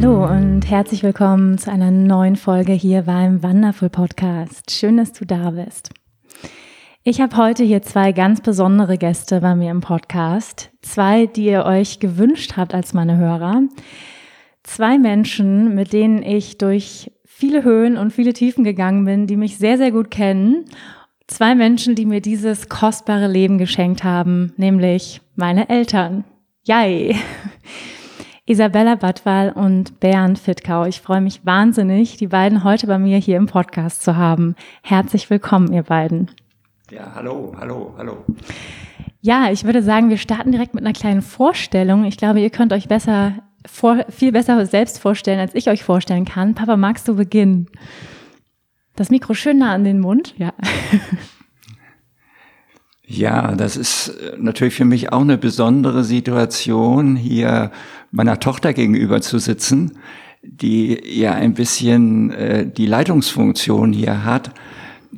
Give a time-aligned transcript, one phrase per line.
[0.00, 4.70] Hallo und herzlich willkommen zu einer neuen Folge hier beim Wonderful Podcast.
[4.70, 5.90] Schön, dass du da bist.
[7.02, 10.70] Ich habe heute hier zwei ganz besondere Gäste bei mir im Podcast.
[10.82, 13.62] Zwei, die ihr euch gewünscht habt als meine Hörer.
[14.62, 19.58] Zwei Menschen, mit denen ich durch viele Höhen und viele Tiefen gegangen bin, die mich
[19.58, 20.66] sehr, sehr gut kennen.
[21.26, 26.22] Zwei Menschen, die mir dieses kostbare Leben geschenkt haben, nämlich meine Eltern.
[26.62, 27.16] Yay!
[28.48, 30.86] Isabella Badwal und Bernd Fittkau.
[30.86, 34.56] Ich freue mich wahnsinnig, die beiden heute bei mir hier im Podcast zu haben.
[34.82, 36.30] Herzlich willkommen, ihr beiden.
[36.90, 38.24] Ja, hallo, hallo, hallo.
[39.20, 42.06] Ja, ich würde sagen, wir starten direkt mit einer kleinen Vorstellung.
[42.06, 43.34] Ich glaube, ihr könnt euch besser,
[43.66, 46.54] vor, viel besser selbst vorstellen, als ich euch vorstellen kann.
[46.54, 47.68] Papa, magst du beginnen?
[48.96, 50.54] Das Mikro schön nah an den Mund, ja.
[53.10, 57.72] Ja, das ist äh, natürlich für mich auch eine besondere Situation, hier
[58.10, 59.96] meiner Tochter gegenüber zu sitzen,
[60.42, 64.50] die ja ein bisschen äh, die Leitungsfunktion hier hat.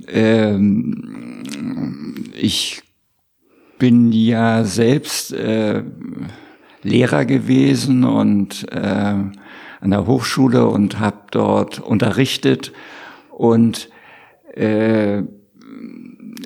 [0.06, 1.42] Ähm,
[2.40, 2.82] ich
[3.80, 5.82] bin ja selbst äh,
[6.84, 12.72] Lehrer gewesen und äh, an der Hochschule und habe dort unterrichtet
[13.30, 13.90] und
[14.54, 15.24] äh,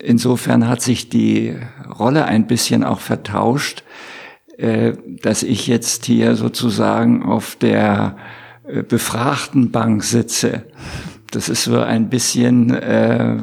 [0.04, 1.56] insofern hat sich die
[1.98, 3.82] Rolle ein bisschen auch vertauscht,
[4.58, 8.16] äh, dass ich jetzt hier sozusagen auf der
[8.66, 10.64] äh, befragten Bank sitze.
[11.30, 13.38] Das ist so ein bisschen äh,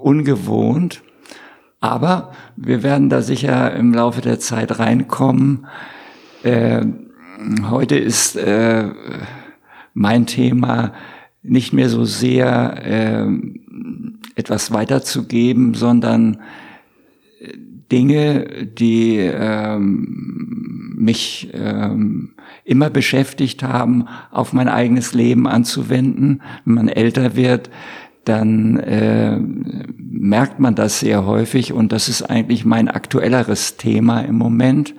[0.00, 1.02] ungewohnt.
[1.80, 5.66] Aber wir werden da sicher im Laufe der Zeit reinkommen.
[6.42, 6.86] Äh,
[7.68, 8.88] heute ist äh,
[9.92, 10.92] mein Thema
[11.42, 13.26] nicht mehr so sehr äh,
[14.34, 16.40] etwas weiterzugeben, sondern
[17.40, 17.56] äh,
[17.90, 26.42] Dinge, die ähm, mich ähm, immer beschäftigt haben, auf mein eigenes Leben anzuwenden.
[26.64, 27.70] Wenn man älter wird,
[28.24, 29.38] dann äh,
[29.98, 34.94] merkt man das sehr häufig und das ist eigentlich mein aktuelleres Thema im Moment.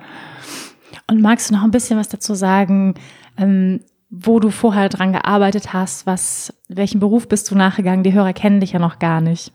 [1.08, 2.94] Und magst du noch ein bisschen was dazu sagen?
[3.36, 3.80] Ähm
[4.18, 8.02] wo du vorher dran gearbeitet hast, was, welchen Beruf bist du nachgegangen?
[8.02, 9.52] Die Hörer kennen dich ja noch gar nicht.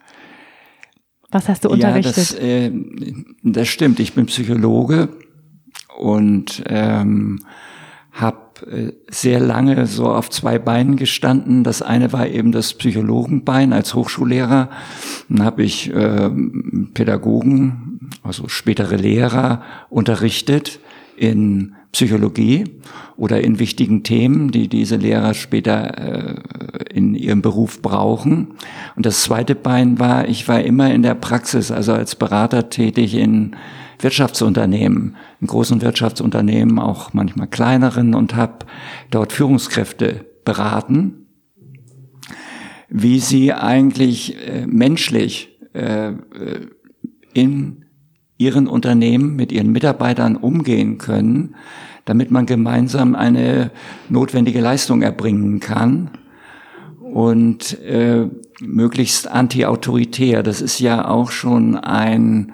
[1.31, 2.15] Was hast du unterrichtet?
[2.15, 2.71] Ja, das, äh,
[3.43, 3.99] das stimmt.
[3.99, 5.09] Ich bin Psychologe
[5.97, 7.39] und ähm,
[8.11, 8.37] habe
[8.69, 11.63] äh, sehr lange so auf zwei Beinen gestanden.
[11.63, 14.69] Das eine war eben das Psychologenbein als Hochschullehrer.
[15.29, 16.29] Dann habe ich äh,
[16.93, 20.79] Pädagogen, also spätere Lehrer unterrichtet
[21.15, 22.63] in Psychologie
[23.17, 26.35] oder in wichtigen Themen, die diese Lehrer später äh,
[26.93, 28.53] in ihrem Beruf brauchen.
[28.95, 33.15] Und das zweite Bein war, ich war immer in der Praxis, also als Berater tätig
[33.15, 33.55] in
[33.99, 38.65] Wirtschaftsunternehmen, in großen Wirtschaftsunternehmen, auch manchmal kleineren und habe
[39.11, 41.27] dort Führungskräfte beraten,
[42.89, 46.15] wie sie eigentlich äh, menschlich äh, äh
[47.33, 47.80] in
[48.41, 51.55] ihren Unternehmen mit ihren Mitarbeitern umgehen können,
[52.05, 53.69] damit man gemeinsam eine
[54.09, 56.09] notwendige Leistung erbringen kann
[56.99, 58.27] und äh,
[58.59, 60.41] möglichst anti-autoritär.
[60.41, 62.53] Das ist ja auch schon ein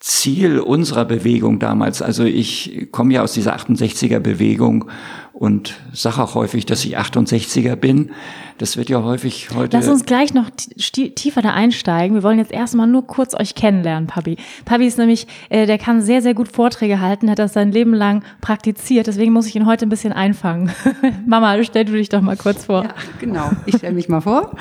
[0.00, 2.00] Ziel unserer Bewegung damals.
[2.00, 4.86] Also ich komme ja aus dieser 68er Bewegung
[5.34, 8.10] und sage auch häufig, dass ich 68er bin.
[8.56, 9.76] Das wird ja häufig heute.
[9.76, 12.14] Lass uns gleich noch tiefer da einsteigen.
[12.14, 14.36] Wir wollen jetzt erstmal nur kurz euch kennenlernen, Papi.
[14.64, 17.92] Papi ist nämlich, äh, der kann sehr, sehr gut Vorträge halten, hat das sein Leben
[17.92, 19.06] lang praktiziert.
[19.06, 20.70] Deswegen muss ich ihn heute ein bisschen einfangen.
[21.26, 22.84] Mama, stell du dich doch mal kurz vor.
[22.84, 23.50] Ja, genau.
[23.66, 24.56] Ich stelle mich mal vor.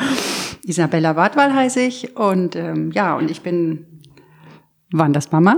[0.64, 3.86] Isabella Bartwal heiße ich und ähm, ja, und ich bin
[4.92, 5.58] Wanders Mama.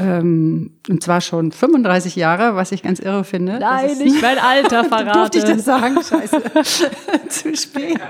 [0.00, 3.60] Ähm, und zwar schon 35 Jahre, was ich ganz irre finde.
[3.60, 5.12] Nein, nicht mein Alter verraten.
[5.30, 5.96] Durfte ich das sagen?
[6.02, 6.42] Scheiße.
[7.28, 8.00] Zu spät.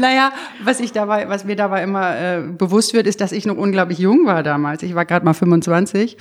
[0.00, 0.32] naja,
[0.64, 3.98] was ich dabei, was mir dabei immer äh, bewusst wird, ist, dass ich noch unglaublich
[3.98, 4.82] jung war damals.
[4.82, 6.16] Ich war gerade mal 25.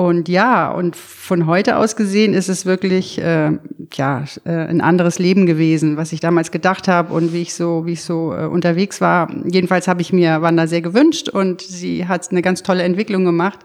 [0.00, 3.58] Und ja, und von heute aus gesehen ist es wirklich äh,
[3.92, 7.84] ja äh, ein anderes Leben gewesen, was ich damals gedacht habe und wie ich so
[7.84, 9.30] wie ich so äh, unterwegs war.
[9.44, 13.58] Jedenfalls habe ich mir Wanda sehr gewünscht und sie hat eine ganz tolle Entwicklung gemacht.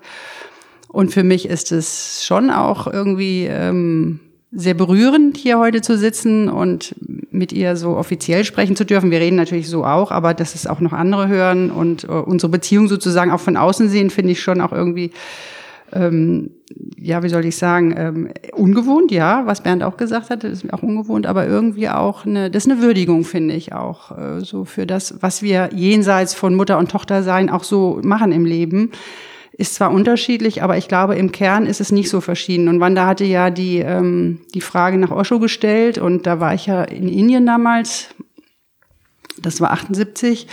[0.89, 4.19] Und für mich ist es schon auch irgendwie ähm,
[4.51, 6.95] sehr berührend, hier heute zu sitzen und
[7.31, 9.09] mit ihr so offiziell sprechen zu dürfen.
[9.09, 12.51] Wir reden natürlich so auch, aber dass es auch noch andere hören und äh, unsere
[12.51, 15.11] Beziehung sozusagen auch von außen sehen, finde ich schon auch irgendwie,
[15.91, 16.51] ähm,
[16.97, 20.81] ja, wie soll ich sagen, ähm, ungewohnt, ja, was Bernd auch gesagt hat, ist auch
[20.81, 24.87] ungewohnt, aber irgendwie auch eine, das ist eine Würdigung, finde ich auch, äh, so für
[24.87, 28.91] das, was wir jenseits von Mutter und Tochter sein auch so machen im Leben
[29.57, 32.67] ist zwar unterschiedlich, aber ich glaube, im Kern ist es nicht so verschieden.
[32.67, 36.65] Und Wanda hatte ja die, ähm, die Frage nach Osho gestellt und da war ich
[36.65, 38.09] ja in Indien damals,
[39.41, 40.47] das war 78.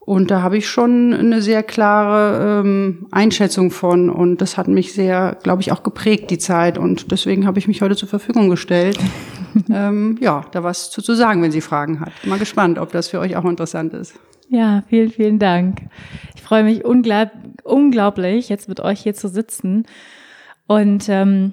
[0.00, 4.08] Und da habe ich schon eine sehr klare ähm, Einschätzung von.
[4.08, 6.78] Und das hat mich sehr, glaube ich, auch geprägt, die Zeit.
[6.78, 8.98] Und deswegen habe ich mich heute zur Verfügung gestellt.
[9.70, 12.12] ähm, ja, da was zu, zu sagen, wenn sie Fragen hat.
[12.24, 14.14] Mal gespannt, ob das für euch auch interessant ist.
[14.48, 15.82] Ja, vielen, vielen Dank.
[16.34, 17.28] Ich freue mich unglaub,
[17.62, 19.86] unglaublich, jetzt mit euch hier zu sitzen.
[20.66, 21.52] Und ähm,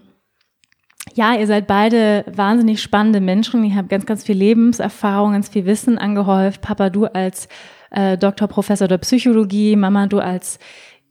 [1.13, 3.63] ja, ihr seid beide wahnsinnig spannende Menschen.
[3.63, 6.61] Ihr habt ganz, ganz viel Lebenserfahrung, ganz viel Wissen angehäuft.
[6.61, 7.47] Papa, du als
[7.91, 10.59] äh, Doktor, Professor der Psychologie, Mama, du als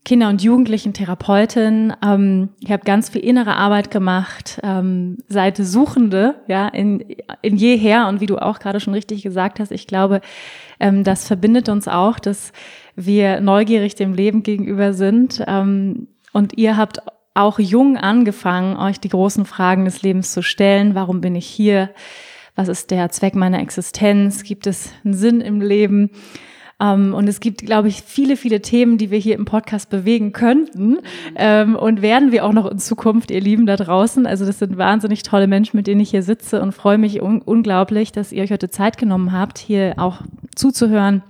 [0.07, 1.93] Kinder- und Jugendlichen-Therapeutin.
[2.03, 7.05] Ähm, ich habe ganz viel innere Arbeit gemacht, ähm, seid Suchende, ja, in,
[7.43, 8.07] in jeher.
[8.07, 10.21] Und wie du auch gerade schon richtig gesagt hast, ich glaube,
[10.79, 12.53] ähm, das verbindet uns auch, dass
[12.95, 15.43] wir neugierig dem Leben gegenüber sind.
[15.45, 17.01] Ähm, und ihr habt
[17.35, 20.95] auch jung angefangen, euch die großen Fragen des Lebens zu stellen.
[20.95, 21.91] Warum bin ich hier?
[22.55, 24.45] Was ist der Zweck meiner Existenz?
[24.45, 26.11] Gibt es einen Sinn im Leben?
[26.81, 30.33] Ähm, und es gibt, glaube ich, viele, viele Themen, die wir hier im Podcast bewegen
[30.33, 30.99] könnten.
[31.35, 34.27] Ähm, und werden wir auch noch in Zukunft, ihr Lieben da draußen.
[34.27, 37.41] Also das sind wahnsinnig tolle Menschen, mit denen ich hier sitze und freue mich un
[37.43, 40.21] unglaublich, dass ihr euch heute Zeit genommen habt, hier auch
[40.55, 41.23] zuzuhören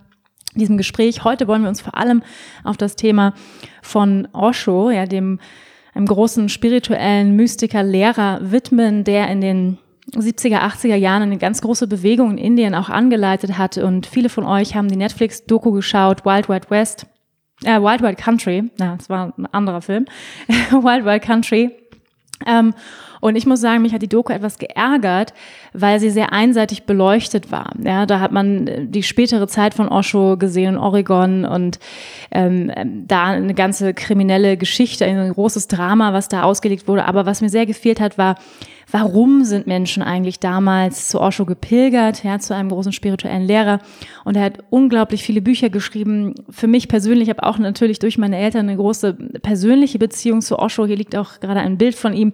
[0.54, 1.25] diesem Gespräch.
[1.25, 2.22] Heute wollen wir uns vor allem
[2.64, 3.34] auf das Thema
[3.82, 5.38] von Osho, ja, dem
[5.94, 9.78] einem großen spirituellen Mystiker, Lehrer widmen, der in den
[10.12, 13.79] 70er, 80er Jahren eine ganz große Bewegung in Indien auch angeleitet hat.
[13.79, 17.06] Und viele von euch haben die Netflix-Doku geschaut, Wild Wild West,
[17.64, 18.70] äh, Wild Wild Country.
[18.79, 20.06] Na, das war ein anderer Film.
[20.49, 21.70] Wild Wild Country.
[22.47, 22.75] Ähm,
[23.20, 25.32] und ich muss sagen, mich hat die Doku etwas geärgert,
[25.73, 27.73] weil sie sehr einseitig beleuchtet war.
[27.82, 31.79] Ja, da hat man äh, die spätere Zeit von Osho gesehen in Oregon und
[32.31, 32.70] ähm,
[33.06, 37.06] da eine ganze kriminelle Geschichte, ein großes Drama, was da ausgelegt wurde.
[37.06, 38.37] Aber was mir sehr gefehlt hat, war
[38.90, 43.80] warum sind Menschen eigentlich damals zu Osho gepilgert, ja, zu einem großen spirituellen Lehrer.
[44.24, 46.34] Und er hat unglaublich viele Bücher geschrieben.
[46.50, 50.86] Für mich persönlich habe auch natürlich durch meine Eltern eine große persönliche Beziehung zu Osho.
[50.86, 52.32] Hier liegt auch gerade ein Bild von ihm.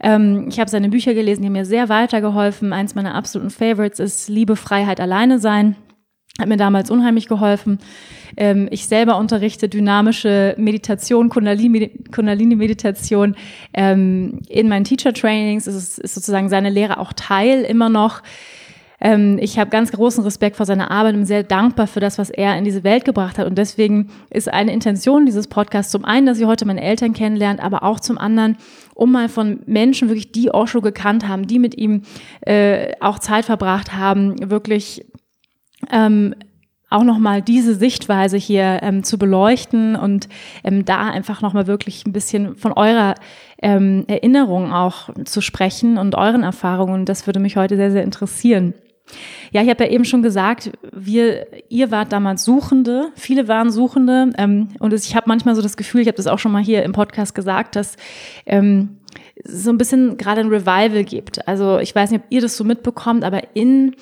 [0.00, 2.72] Ähm, ich habe seine Bücher gelesen, die haben mir sehr weitergeholfen.
[2.72, 5.76] Eins meiner absoluten Favorites ist Liebe, Freiheit, Alleine sein
[6.38, 7.78] hat mir damals unheimlich geholfen.
[8.36, 13.36] Ähm, ich selber unterrichte dynamische Meditation, Kundalini-Meditation
[13.72, 15.66] ähm, in meinen Teacher-Trainings.
[15.66, 18.22] Es ist sozusagen seine Lehre auch Teil immer noch.
[19.00, 22.30] Ähm, ich habe ganz großen Respekt vor seiner Arbeit und sehr dankbar für das, was
[22.30, 23.46] er in diese Welt gebracht hat.
[23.46, 27.60] Und deswegen ist eine Intention dieses Podcasts zum einen, dass ihr heute meine Eltern kennenlernt,
[27.60, 28.56] aber auch zum anderen,
[28.94, 32.02] um mal von Menschen wirklich, die Osho gekannt haben, die mit ihm
[32.42, 35.04] äh, auch Zeit verbracht haben, wirklich
[35.90, 36.34] ähm,
[36.88, 40.28] auch nochmal diese Sichtweise hier ähm, zu beleuchten und
[40.62, 43.14] ähm, da einfach nochmal wirklich ein bisschen von eurer
[43.60, 47.04] ähm, Erinnerung auch zu sprechen und euren Erfahrungen.
[47.04, 48.74] Das würde mich heute sehr, sehr interessieren.
[49.52, 54.32] Ja, ich habe ja eben schon gesagt, wir, ihr wart damals Suchende, viele waren Suchende
[54.36, 56.82] ähm, und ich habe manchmal so das Gefühl, ich habe das auch schon mal hier
[56.82, 57.96] im Podcast gesagt, dass
[58.46, 58.98] ähm,
[59.44, 61.46] so ein bisschen gerade ein Revival gibt.
[61.46, 63.94] Also ich weiß nicht, ob ihr das so mitbekommt, aber in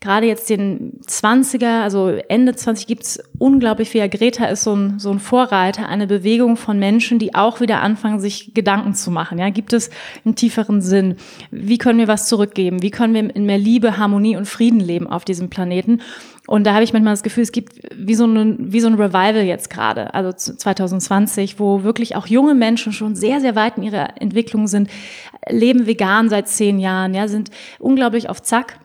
[0.00, 4.08] gerade jetzt den 20er, also Ende 20 gibt's unglaublich viel.
[4.08, 8.20] Greta ist so ein, so ein Vorreiter, eine Bewegung von Menschen, die auch wieder anfangen,
[8.20, 9.38] sich Gedanken zu machen.
[9.38, 9.90] Ja, gibt es
[10.24, 11.16] einen tieferen Sinn?
[11.50, 12.82] Wie können wir was zurückgeben?
[12.82, 16.00] Wie können wir in mehr Liebe, Harmonie und Frieden leben auf diesem Planeten?
[16.46, 18.94] Und da habe ich manchmal das Gefühl, es gibt wie so, ein, wie so ein
[18.94, 23.82] Revival jetzt gerade, also 2020, wo wirklich auch junge Menschen schon sehr, sehr weit in
[23.82, 24.90] ihrer Entwicklung sind,
[25.48, 28.78] leben vegan seit zehn Jahren, ja, sind unglaublich auf Zack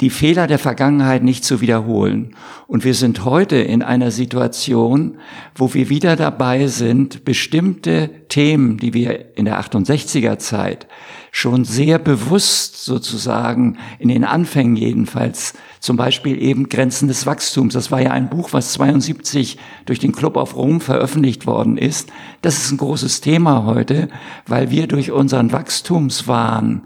[0.01, 2.35] die Fehler der Vergangenheit nicht zu wiederholen.
[2.67, 5.17] Und wir sind heute in einer Situation,
[5.55, 10.87] wo wir wieder dabei sind, bestimmte Themen, die wir in der 68er Zeit
[11.31, 17.73] schon sehr bewusst sozusagen in den Anfängen jedenfalls, zum Beispiel eben Grenzen des Wachstums.
[17.73, 22.09] Das war ja ein Buch, was 72 durch den Club of Rome veröffentlicht worden ist.
[22.41, 24.09] Das ist ein großes Thema heute,
[24.47, 26.83] weil wir durch unseren Wachstumswahn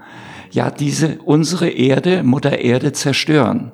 [0.54, 3.74] ja diese unsere Erde, Mutter Erde zerstören.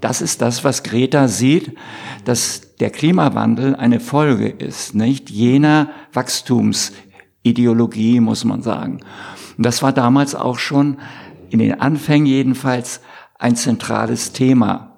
[0.00, 1.76] Das ist das, was Greta sieht,
[2.24, 9.00] dass der Klimawandel eine Folge ist, nicht jener Wachstumsideologie, muss man sagen.
[9.56, 10.98] Und das war damals auch schon
[11.50, 13.00] in den Anfängen jedenfalls
[13.38, 14.95] ein zentrales Thema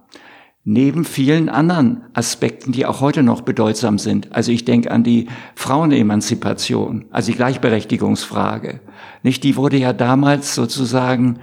[0.70, 4.34] neben vielen anderen Aspekten, die auch heute noch bedeutsam sind.
[4.34, 8.80] Also ich denke an die Frauenemanzipation, also die Gleichberechtigungsfrage.
[9.22, 11.38] Nicht, die wurde ja damals sozusagen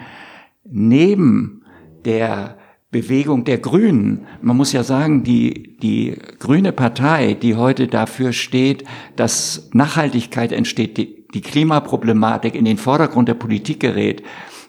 [0.63, 1.63] neben
[2.05, 2.59] der
[2.91, 4.27] Bewegung der Grünen.
[4.43, 8.83] Man muss ja sagen, die, die grüne Partei, die heute dafür steht,
[9.15, 14.21] dass Nachhaltigkeit entsteht, die, die Klimaproblematik in den Vordergrund der Politik gerät,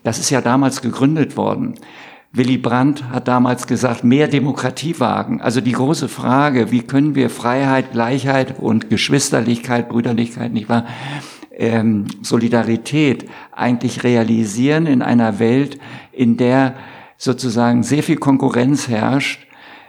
[0.02, 1.74] das ist ja damals gegründet worden.
[2.36, 5.40] Willy Brandt hat damals gesagt, mehr Demokratie wagen.
[5.40, 10.84] Also die große Frage, wie können wir Freiheit, Gleichheit und Geschwisterlichkeit, Brüderlichkeit, nicht wahr,
[11.52, 15.78] ähm, Solidarität eigentlich realisieren in einer Welt,
[16.12, 16.74] in der
[17.16, 19.46] sozusagen sehr viel Konkurrenz herrscht,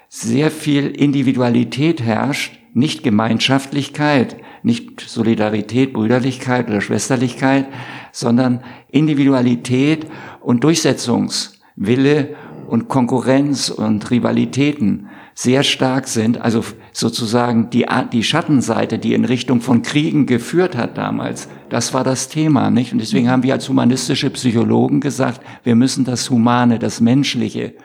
[0.08, 7.68] sehr viel Individualität herrscht, nicht Gemeinschaftlichkeit, nicht Solidarität, Brüderlichkeit oder Schwesterlichkeit,
[8.13, 10.08] sondern Individualität
[10.39, 12.36] und Durchsetzungs Wille
[12.68, 19.62] und Konkurrenz und Rivalitäten sehr stark sind, also sozusagen die, die Schattenseite, die in Richtung
[19.62, 22.92] von Kriegen geführt hat damals, das war das Thema, nicht?
[22.92, 27.76] Und deswegen haben wir als humanistische Psychologen gesagt, wir müssen das Humane, das Menschliche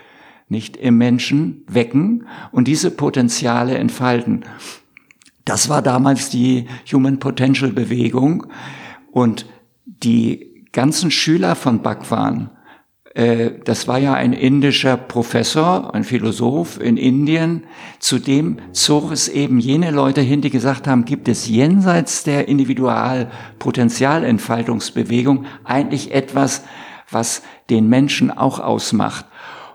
[0.48, 4.44] nicht im Menschen wecken und diese Potenziale entfalten.
[5.44, 8.46] Das war damals die Human Potential Bewegung
[9.10, 9.46] und
[9.84, 12.50] die ganzen Schüler von Bhagwan,
[13.14, 17.64] das war ja ein indischer Professor, ein Philosoph in Indien.
[17.98, 25.44] Zudem zog es eben jene Leute hin, die gesagt haben, gibt es jenseits der Individualpotenzialentfaltungsbewegung
[25.64, 26.64] eigentlich etwas,
[27.10, 29.26] was den Menschen auch ausmacht?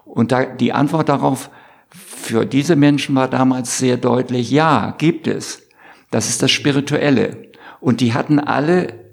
[0.05, 1.51] Und da, die Antwort darauf
[1.89, 5.61] für diese Menschen war damals sehr deutlich, ja, gibt es.
[6.09, 7.49] Das ist das Spirituelle.
[7.79, 9.06] Und die hatten alle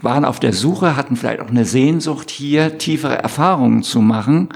[0.00, 4.48] waren auf der Suche, hatten vielleicht auch eine Sehnsucht, hier tiefere Erfahrungen zu machen.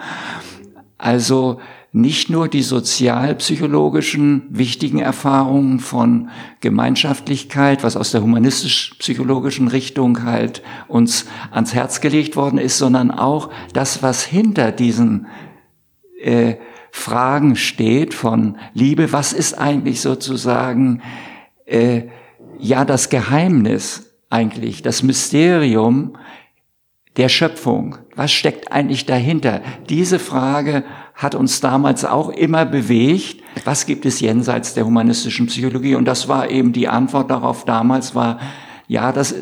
[0.98, 1.60] Also
[1.94, 6.30] nicht nur die sozialpsychologischen wichtigen Erfahrungen von
[6.60, 13.50] Gemeinschaftlichkeit, was aus der humanistisch-psychologischen Richtung halt uns ans Herz gelegt worden ist, sondern auch
[13.74, 15.26] das, was hinter diesen
[16.22, 16.54] äh,
[16.92, 21.02] Fragen steht von Liebe, was ist eigentlich sozusagen
[21.66, 22.04] äh,
[22.58, 26.16] ja das Geheimnis eigentlich, das Mysterium
[27.16, 27.98] der Schöpfung.
[28.16, 29.60] Was steckt eigentlich dahinter?
[29.88, 30.84] Diese Frage
[31.14, 33.42] hat uns damals auch immer bewegt.
[33.64, 35.94] Was gibt es jenseits der humanistischen Psychologie?
[35.94, 38.40] Und das war eben die Antwort darauf damals war,
[38.88, 39.34] ja, das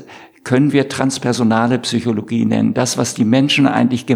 [0.43, 2.75] können wir transpersonale Psychologie nennen.
[2.75, 4.07] Das, was die Menschen eigentlich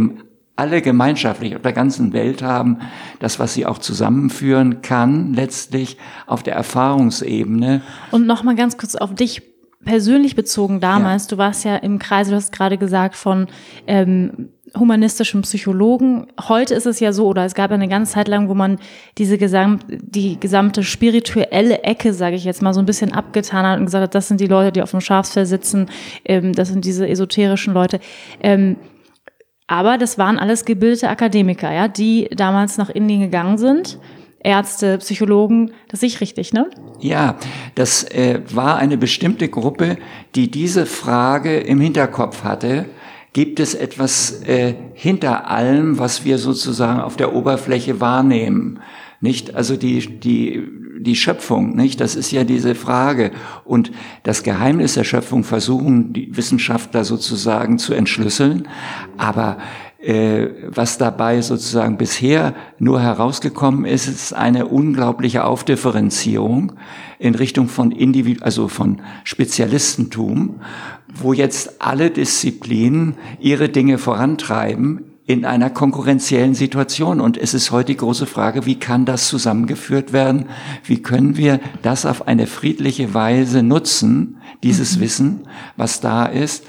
[0.56, 2.78] alle gemeinschaftlich auf der ganzen Welt haben,
[3.20, 7.82] das, was sie auch zusammenführen kann, letztlich auf der Erfahrungsebene.
[8.10, 9.53] Und nochmal ganz kurz auf dich
[9.84, 11.30] persönlich bezogen damals, ja.
[11.30, 13.46] du warst ja im Kreise, du hast gerade gesagt, von
[13.86, 16.26] ähm, humanistischen Psychologen.
[16.48, 18.78] Heute ist es ja so, oder es gab eine ganze Zeit lang, wo man
[19.18, 23.78] diese gesamt, die gesamte spirituelle Ecke, sage ich jetzt mal, so ein bisschen abgetan hat
[23.78, 25.86] und gesagt hat, das sind die Leute, die auf dem Schafsfell sitzen,
[26.24, 28.00] ähm, das sind diese esoterischen Leute.
[28.42, 28.76] Ähm,
[29.66, 33.98] aber das waren alles gebildete Akademiker, ja, die damals nach Indien gegangen sind
[34.44, 35.72] Ärzte, Psychologen.
[35.88, 36.70] Das sehe ich richtig, ne?
[37.00, 37.36] Ja,
[37.74, 39.96] das äh, war eine bestimmte Gruppe,
[40.34, 42.84] die diese Frage im Hinterkopf hatte.
[43.32, 48.78] Gibt es etwas äh, hinter allem, was wir sozusagen auf der Oberfläche wahrnehmen?
[49.20, 49.56] Nicht?
[49.56, 50.62] Also die, die,
[51.00, 52.00] die Schöpfung, nicht?
[52.00, 53.32] Das ist ja diese Frage.
[53.64, 53.90] Und
[54.22, 58.68] das Geheimnis der Schöpfung versuchen die Wissenschaftler sozusagen zu entschlüsseln.
[59.16, 59.56] Aber
[60.06, 66.72] was dabei sozusagen bisher nur herausgekommen ist, ist eine unglaubliche Aufdifferenzierung
[67.18, 70.60] in Richtung von Individu also von Spezialistentum,
[71.14, 77.20] wo jetzt alle Disziplinen ihre Dinge vorantreiben in einer konkurrenziellen Situation.
[77.20, 80.46] Und es ist heute die große Frage, wie kann das zusammengeführt werden?
[80.84, 85.00] Wie können wir das auf eine friedliche Weise nutzen, dieses mhm.
[85.00, 85.40] Wissen,
[85.76, 86.64] was da ist?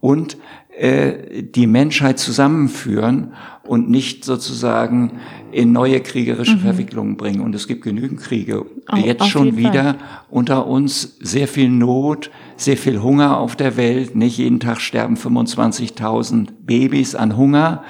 [0.00, 0.36] Und
[0.78, 3.32] äh, die Menschheit zusammenführen
[3.64, 6.60] und nicht sozusagen in neue kriegerische mhm.
[6.60, 7.40] Verwicklungen bringen.
[7.40, 8.66] Und es gibt genügend Kriege.
[8.92, 9.96] Oh, Jetzt schon wieder Fall.
[10.28, 14.16] unter uns sehr viel Not, sehr viel Hunger auf der Welt.
[14.16, 17.82] Nicht jeden Tag sterben 25.000 Babys an Hunger.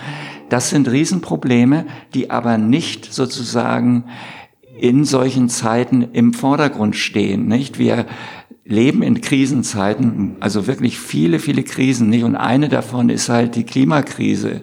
[0.48, 4.04] Das sind Riesenprobleme, die aber nicht sozusagen
[4.78, 7.78] in solchen Zeiten im Vordergrund stehen, nicht?
[7.78, 8.06] Wir
[8.66, 12.24] leben in Krisenzeiten, also wirklich viele, viele Krisen nicht.
[12.24, 14.62] Und eine davon ist halt die Klimakrise.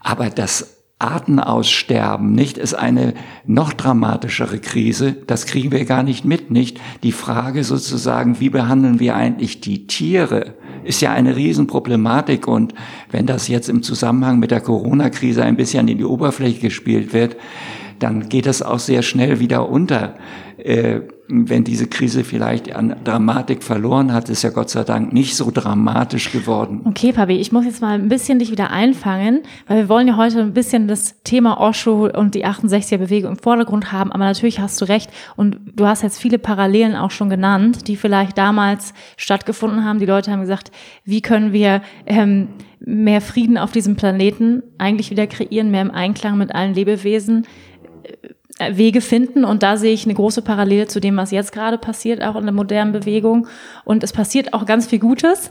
[0.00, 3.14] Aber das Artenaussterben, nicht, ist eine
[3.46, 5.16] noch dramatischere Krise.
[5.26, 6.80] Das kriegen wir gar nicht mit, nicht?
[7.02, 12.46] Die Frage sozusagen, wie behandeln wir eigentlich die Tiere, ist ja eine Riesenproblematik.
[12.46, 12.74] Und
[13.10, 17.36] wenn das jetzt im Zusammenhang mit der Corona-Krise ein bisschen in die Oberfläche gespielt wird,
[17.98, 20.14] dann geht das auch sehr schnell wieder unter.
[20.58, 25.36] Äh, wenn diese Krise vielleicht an Dramatik verloren hat, ist ja Gott sei Dank nicht
[25.36, 26.82] so dramatisch geworden.
[26.84, 30.16] Okay, Papi, ich muss jetzt mal ein bisschen dich wieder einfangen, weil wir wollen ja
[30.16, 34.60] heute ein bisschen das Thema Osho und die 68er Bewegung im Vordergrund haben, aber natürlich
[34.60, 38.92] hast du recht und du hast jetzt viele Parallelen auch schon genannt, die vielleicht damals
[39.16, 40.00] stattgefunden haben.
[40.00, 40.72] Die Leute haben gesagt,
[41.04, 42.48] wie können wir ähm,
[42.80, 47.46] mehr Frieden auf diesem Planeten eigentlich wieder kreieren, mehr im Einklang mit allen Lebewesen
[48.60, 52.22] Wege finden und da sehe ich eine große Parallele zu dem, was jetzt gerade passiert,
[52.22, 53.48] auch in der modernen Bewegung.
[53.84, 55.50] Und es passiert auch ganz viel Gutes.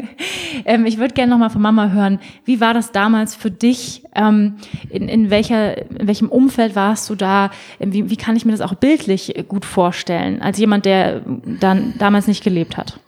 [0.66, 4.02] ähm, ich würde gerne nochmal von Mama hören, wie war das damals für dich?
[4.14, 4.56] Ähm,
[4.90, 7.50] in, in, welcher, in welchem Umfeld warst du da?
[7.80, 11.22] Ähm, wie, wie kann ich mir das auch bildlich gut vorstellen, als jemand, der
[11.60, 13.00] dann damals nicht gelebt hat?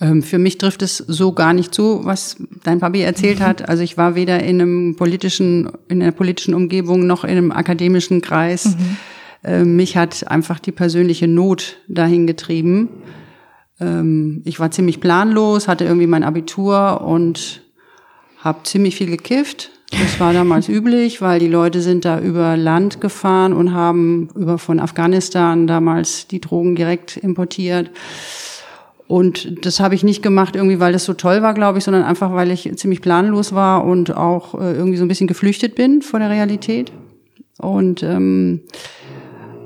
[0.00, 3.44] Ähm, für mich trifft es so gar nicht zu, was dein Papi erzählt mhm.
[3.44, 3.68] hat.
[3.68, 8.22] Also ich war weder in einem politischen, in einer politischen Umgebung noch in einem akademischen
[8.22, 8.66] Kreis.
[8.66, 8.96] Mhm.
[9.44, 12.88] Ähm, mich hat einfach die persönliche Not dahin getrieben.
[13.80, 17.62] Ähm, ich war ziemlich planlos, hatte irgendwie mein Abitur und
[18.38, 19.70] habe ziemlich viel gekifft.
[19.90, 24.56] Das war damals üblich, weil die Leute sind da über Land gefahren und haben über
[24.56, 27.90] von Afghanistan damals die Drogen direkt importiert.
[29.10, 32.04] Und das habe ich nicht gemacht, irgendwie, weil das so toll war, glaube ich, sondern
[32.04, 36.00] einfach, weil ich ziemlich planlos war und auch äh, irgendwie so ein bisschen geflüchtet bin
[36.00, 36.92] vor der Realität.
[37.58, 38.60] Und ähm,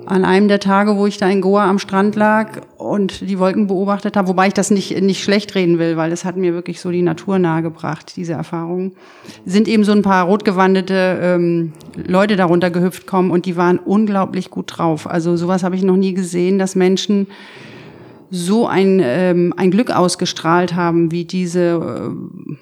[0.06, 3.66] an einem der Tage, wo ich da in Goa am Strand lag und die Wolken
[3.66, 6.80] beobachtet habe, wobei ich das nicht, nicht schlecht reden will, weil es hat mir wirklich
[6.80, 8.92] so die Natur nahegebracht, diese Erfahrungen,
[9.44, 11.74] sind eben so ein paar rotgewandete ähm,
[12.06, 15.06] Leute darunter gehüpft kommen und die waren unglaublich gut drauf.
[15.06, 17.26] Also sowas habe ich noch nie gesehen, dass Menschen
[18.30, 22.54] so ein, ähm, ein Glück ausgestrahlt haben, wie diese äh,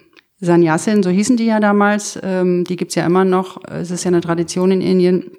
[0.44, 4.08] Sannyasin, so hießen die ja damals, ähm, die gibt's ja immer noch, es ist ja
[4.08, 5.30] eine Tradition in Indien.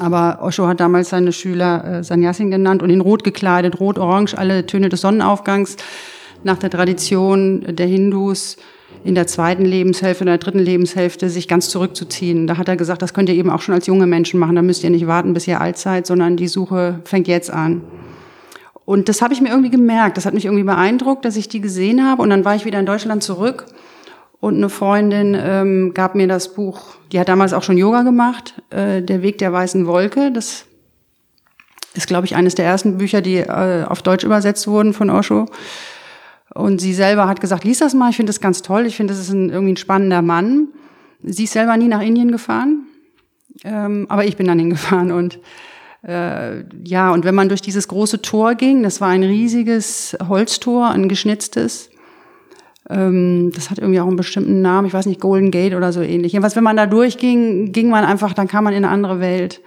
[0.00, 4.36] Aber Osho hat damals seine Schüler äh, Sannyasin genannt und in Rot gekleidet, Rot, Orange,
[4.36, 5.76] alle Töne des Sonnenaufgangs,
[6.42, 8.56] nach der Tradition der Hindus
[9.04, 12.46] in der zweiten Lebenshälfte, in der dritten Lebenshälfte sich ganz zurückzuziehen.
[12.46, 14.62] Da hat er gesagt, das könnt ihr eben auch schon als junge Menschen machen, da
[14.62, 17.82] müsst ihr nicht warten, bis ihr alt seid, sondern die Suche fängt jetzt an.
[18.84, 20.16] Und das habe ich mir irgendwie gemerkt.
[20.16, 22.22] Das hat mich irgendwie beeindruckt, dass ich die gesehen habe.
[22.22, 23.66] Und dann war ich wieder in Deutschland zurück.
[24.40, 28.62] Und eine Freundin ähm, gab mir das Buch, die hat damals auch schon Yoga gemacht,
[28.68, 30.30] äh, Der Weg der weißen Wolke.
[30.30, 30.66] Das
[31.94, 35.46] ist, glaube ich, eines der ersten Bücher, die äh, auf Deutsch übersetzt wurden von Osho.
[36.52, 39.14] Und sie selber hat gesagt, lies das mal, ich finde das ganz toll, ich finde,
[39.14, 40.68] das ist ein, irgendwie ein spannender Mann.
[41.22, 42.86] Sie ist selber nie nach Indien gefahren,
[43.64, 45.38] ähm, aber ich bin dann hingefahren und
[46.06, 50.90] äh, ja, und wenn man durch dieses große Tor ging, das war ein riesiges Holztor,
[50.90, 51.90] ein geschnitztes,
[52.90, 56.02] ähm, das hat irgendwie auch einen bestimmten Namen, ich weiß nicht, Golden Gate oder so
[56.02, 56.32] ähnlich.
[56.32, 59.62] Jedenfalls, wenn man da durchging, ging man einfach, dann kam man in eine andere Welt.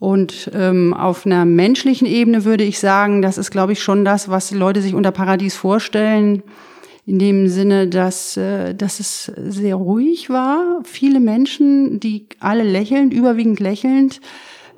[0.00, 4.28] Und ähm, auf einer menschlichen Ebene würde ich sagen, das ist, glaube ich, schon das,
[4.28, 6.42] was Leute sich unter Paradies vorstellen.
[7.06, 10.80] in dem Sinne, dass, äh, dass es sehr ruhig war.
[10.84, 14.20] Viele Menschen, die alle lächelnd, überwiegend lächelnd,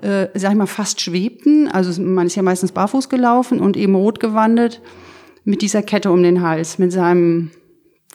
[0.03, 1.69] äh, sag ich mal, fast schwebten.
[1.69, 4.81] Also man ist ja meistens barfuß gelaufen und eben rot gewandet
[5.45, 7.51] mit dieser Kette um den Hals, mit seinem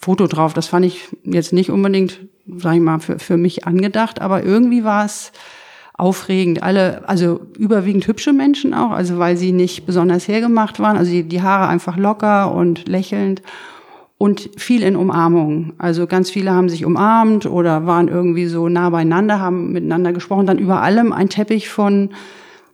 [0.01, 0.53] Foto drauf.
[0.53, 2.19] Das fand ich jetzt nicht unbedingt,
[2.57, 5.31] sag ich mal, für, für mich angedacht, aber irgendwie war es
[5.97, 6.61] aufregend.
[6.61, 11.23] Alle, also überwiegend hübsche Menschen auch, also weil sie nicht besonders hergemacht waren, also die,
[11.23, 13.41] die Haare einfach locker und lächelnd
[14.17, 15.73] und viel in Umarmung.
[15.77, 20.45] Also ganz viele haben sich umarmt oder waren irgendwie so nah beieinander, haben miteinander gesprochen.
[20.45, 22.11] Dann über allem ein Teppich von,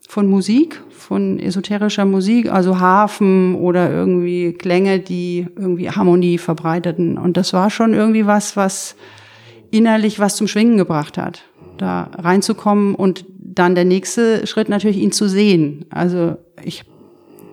[0.07, 7.17] von Musik, von esoterischer Musik, also Hafen oder irgendwie Klänge, die irgendwie Harmonie verbreiteten.
[7.17, 8.95] Und das war schon irgendwie was, was
[9.71, 11.43] innerlich was zum Schwingen gebracht hat,
[11.77, 15.85] da reinzukommen und dann der nächste Schritt natürlich ihn zu sehen.
[15.89, 16.83] Also ich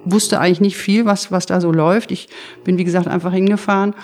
[0.04, 2.10] wusste eigentlich nicht viel, was, was da so läuft.
[2.10, 2.28] Ich
[2.64, 3.94] bin, wie gesagt, einfach hingefahren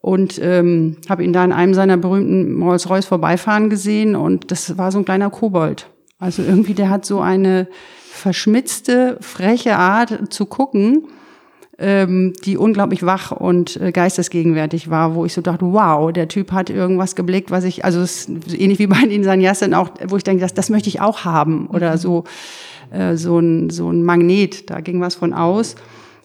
[0.00, 4.92] und ähm, habe ihn da in einem seiner berühmten Rolls-Royce vorbeifahren gesehen und das war
[4.92, 5.88] so ein kleiner Kobold.
[6.18, 7.68] Also irgendwie, der hat so eine
[8.10, 11.04] verschmitzte, freche Art zu gucken,
[11.78, 16.52] ähm, die unglaublich wach und äh, geistesgegenwärtig war, wo ich so dachte, wow, der Typ
[16.52, 18.04] hat irgendwas geblickt, was ich, also
[18.54, 21.68] ähnlich wie bei den Sanyasin auch, wo ich denke, das, das möchte ich auch haben
[21.68, 22.24] oder so
[22.90, 25.76] äh, so, ein, so ein Magnet, da ging was von aus.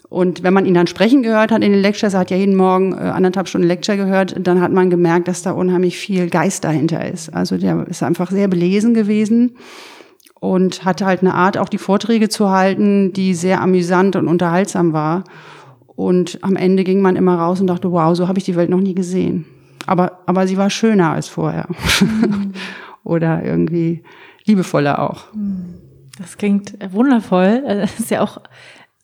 [0.10, 2.56] Und wenn man ihn dann sprechen gehört hat in den Lectures, er hat ja jeden
[2.56, 6.63] Morgen äh, anderthalb Stunden Lecture gehört, dann hat man gemerkt, dass da unheimlich viel Geist
[6.63, 7.34] dahinter ist.
[7.34, 9.56] Also der ist einfach sehr belesen gewesen
[10.39, 14.93] und hatte halt eine Art, auch die Vorträge zu halten, die sehr amüsant und unterhaltsam
[14.93, 15.23] war.
[15.88, 18.69] Und am Ende ging man immer raus und dachte, wow, so habe ich die Welt
[18.69, 19.45] noch nie gesehen.
[19.88, 21.67] Aber, aber sie war schöner als vorher.
[22.01, 22.54] Mhm.
[23.04, 24.01] Oder irgendwie
[24.45, 25.32] liebevoller auch.
[25.34, 25.84] Mhm.
[26.17, 27.63] Das klingt wundervoll.
[27.65, 28.41] Das ist ja auch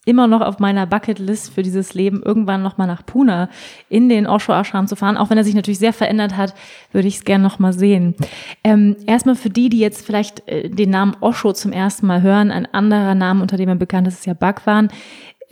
[0.06, 3.50] immer noch auf meiner Bucketlist für dieses Leben, irgendwann nochmal nach Pune
[3.88, 5.16] in den Osho Ashram zu fahren.
[5.16, 6.56] Auch wenn er sich natürlich sehr verändert hat,
[6.92, 8.16] würde ich es gerne nochmal sehen.
[8.64, 12.50] Ähm, erstmal für die, die jetzt vielleicht äh, den Namen Osho zum ersten Mal hören,
[12.50, 14.90] ein anderer Name, unter dem er bekannt ist, ist ja Bhagwan.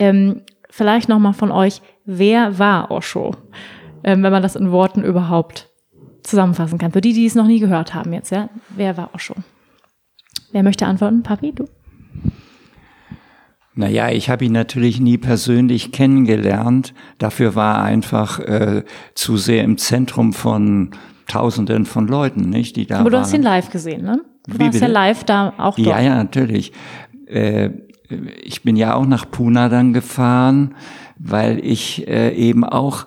[0.00, 3.36] Ähm, vielleicht nochmal von euch, wer war Osho?
[4.02, 5.68] Ähm, wenn man das in Worten überhaupt
[6.22, 6.92] zusammenfassen kann.
[6.92, 8.48] Für die, die es noch nie gehört haben jetzt, ja.
[8.70, 9.34] Wer war Osho?
[10.52, 11.22] Wer möchte antworten?
[11.22, 11.64] Papi, du?
[13.74, 16.92] Naja, ich habe ihn natürlich nie persönlich kennengelernt.
[17.18, 18.84] Dafür war er einfach äh,
[19.14, 20.90] zu sehr im Zentrum von
[21.28, 22.74] Tausenden von Leuten, nicht?
[22.74, 23.22] Die da Aber du waren.
[23.24, 24.20] hast ihn live gesehen, ne?
[24.46, 24.86] Du Wie warst bitte?
[24.86, 25.78] ja live da auch dort.
[25.86, 26.72] Ja, ja, natürlich.
[27.26, 27.70] Äh,
[28.42, 30.74] ich bin ja auch nach Pune dann gefahren,
[31.16, 33.06] weil ich äh, eben auch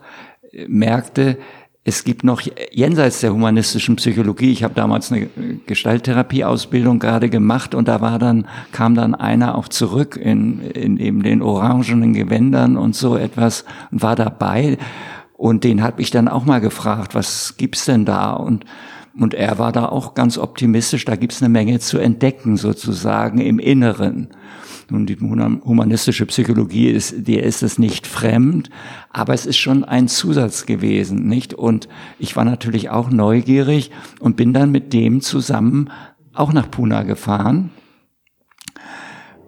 [0.68, 1.38] merkte,
[1.86, 2.42] es gibt noch
[2.72, 5.28] jenseits der humanistischen Psychologie, ich habe damals eine
[5.66, 11.24] Gestalttherapieausbildung gerade gemacht und da war dann, kam dann einer auch zurück in, in eben
[11.24, 14.78] den orangenen Gewändern und so etwas und war dabei.
[15.34, 18.32] Und den habe ich dann auch mal gefragt, was gibt's denn da?
[18.32, 18.64] Und,
[19.20, 23.60] und er war da auch ganz optimistisch, da gibt's eine Menge zu entdecken sozusagen im
[23.60, 24.30] Inneren.
[24.90, 28.70] Nun, die humanistische Psychologie ist, dir ist es nicht fremd,
[29.10, 31.54] aber es ist schon ein Zusatz gewesen, nicht?
[31.54, 31.88] Und
[32.20, 35.90] ich war natürlich auch neugierig und bin dann mit dem zusammen
[36.34, 37.72] auch nach Pune gefahren,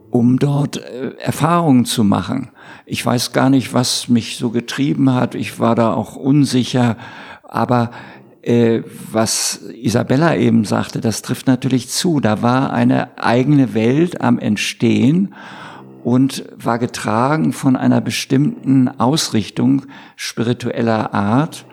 [0.10, 2.50] um dort äh, Erfahrungen zu machen.
[2.86, 5.36] Ich weiß gar nicht, was mich so getrieben hat.
[5.36, 6.98] Ich war da auch unsicher,
[7.43, 7.91] aber
[9.12, 12.19] was Isabella eben sagte, das trifft natürlich zu.
[12.19, 15.34] Da war eine eigene Welt am Entstehen
[16.03, 21.65] und war getragen von einer bestimmten Ausrichtung spiritueller Art.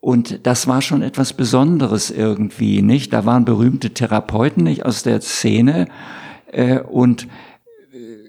[0.00, 3.12] Und das war schon etwas Besonderes irgendwie, nicht?
[3.12, 5.86] Da waren berühmte Therapeuten nicht aus der Szene
[6.50, 7.28] äh, und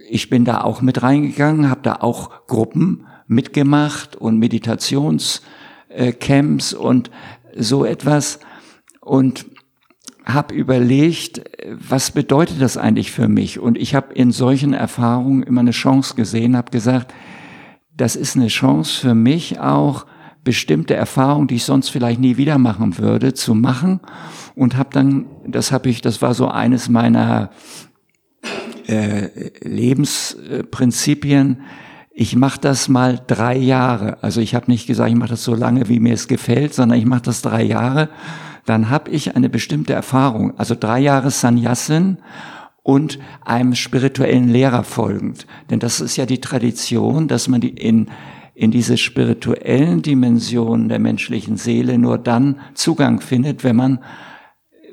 [0.10, 7.12] ich bin da auch mit reingegangen, habe da auch Gruppen mitgemacht und Meditationscamps und
[7.58, 8.40] so etwas
[9.02, 9.46] und
[10.26, 13.60] habe überlegt, was bedeutet das eigentlich für mich?
[13.60, 17.14] Und ich habe in solchen Erfahrungen immer eine Chance gesehen, habe gesagt,
[17.96, 20.06] das ist eine Chance für mich auch,
[20.44, 24.00] bestimmte Erfahrungen, die ich sonst vielleicht nie wieder machen würde, zu machen.
[24.56, 27.50] Und habe dann, das habe ich, das war so eines meiner
[28.88, 31.62] äh, Lebensprinzipien,
[32.20, 34.18] ich mache das mal drei Jahre.
[34.24, 36.98] Also ich habe nicht gesagt, ich mache das so lange, wie mir es gefällt, sondern
[36.98, 38.10] ich mache das drei Jahre.
[38.66, 40.58] Dann habe ich eine bestimmte Erfahrung.
[40.58, 42.18] Also drei Jahre Sannyasin
[42.82, 45.46] und einem spirituellen Lehrer folgend.
[45.70, 48.08] Denn das ist ja die Tradition, dass man die in,
[48.56, 54.00] in diese spirituellen Dimensionen der menschlichen Seele nur dann Zugang findet, wenn man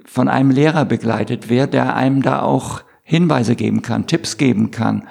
[0.04, 5.08] von einem Lehrer begleitet wird, der einem da auch Hinweise geben kann, Tipps geben kann.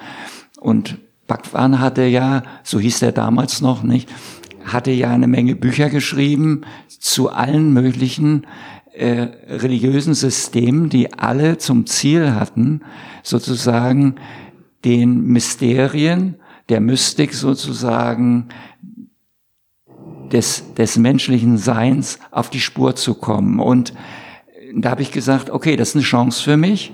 [0.59, 4.09] Und Bhagwan hatte ja, so hieß er damals noch nicht,
[4.63, 8.45] hatte ja eine Menge Bücher geschrieben zu allen möglichen
[8.93, 12.81] äh, religiösen Systemen, die alle zum Ziel hatten,
[13.23, 14.15] sozusagen
[14.83, 16.35] den Mysterien
[16.69, 18.49] der Mystik sozusagen
[20.31, 23.59] des, des menschlichen Seins auf die Spur zu kommen.
[23.59, 23.93] Und
[24.75, 26.91] da habe ich gesagt, okay, das ist eine Chance für mich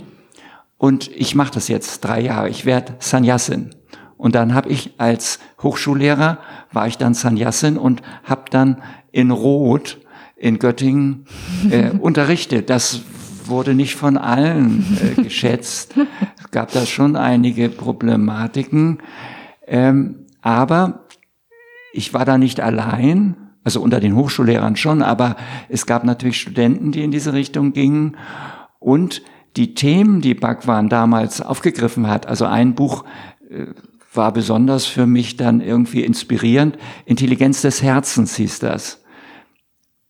[0.78, 2.50] und ich mache das jetzt drei Jahre.
[2.50, 3.76] Ich werde Sannyasin.
[4.19, 6.39] Und dann habe ich als Hochschullehrer,
[6.73, 8.82] war ich dann Sannyasin und habe dann
[9.13, 9.97] in Rot
[10.36, 11.25] in Göttingen
[11.71, 12.69] äh, unterrichtet.
[12.69, 13.03] Das
[13.45, 15.95] wurde nicht von allen äh, geschätzt.
[16.38, 18.99] Es gab da schon einige Problematiken.
[19.65, 21.05] Ähm, aber
[21.93, 25.38] ich war da nicht allein, also unter den Hochschullehrern schon, aber
[25.69, 28.17] es gab natürlich Studenten, die in diese Richtung gingen.
[28.79, 29.21] Und
[29.55, 33.05] die Themen, die Bhagwan damals aufgegriffen hat, also ein Buch
[33.49, 33.67] äh,
[34.13, 36.78] war besonders für mich dann irgendwie inspirierend.
[37.06, 39.04] Intelligenz des Herzens hieß das.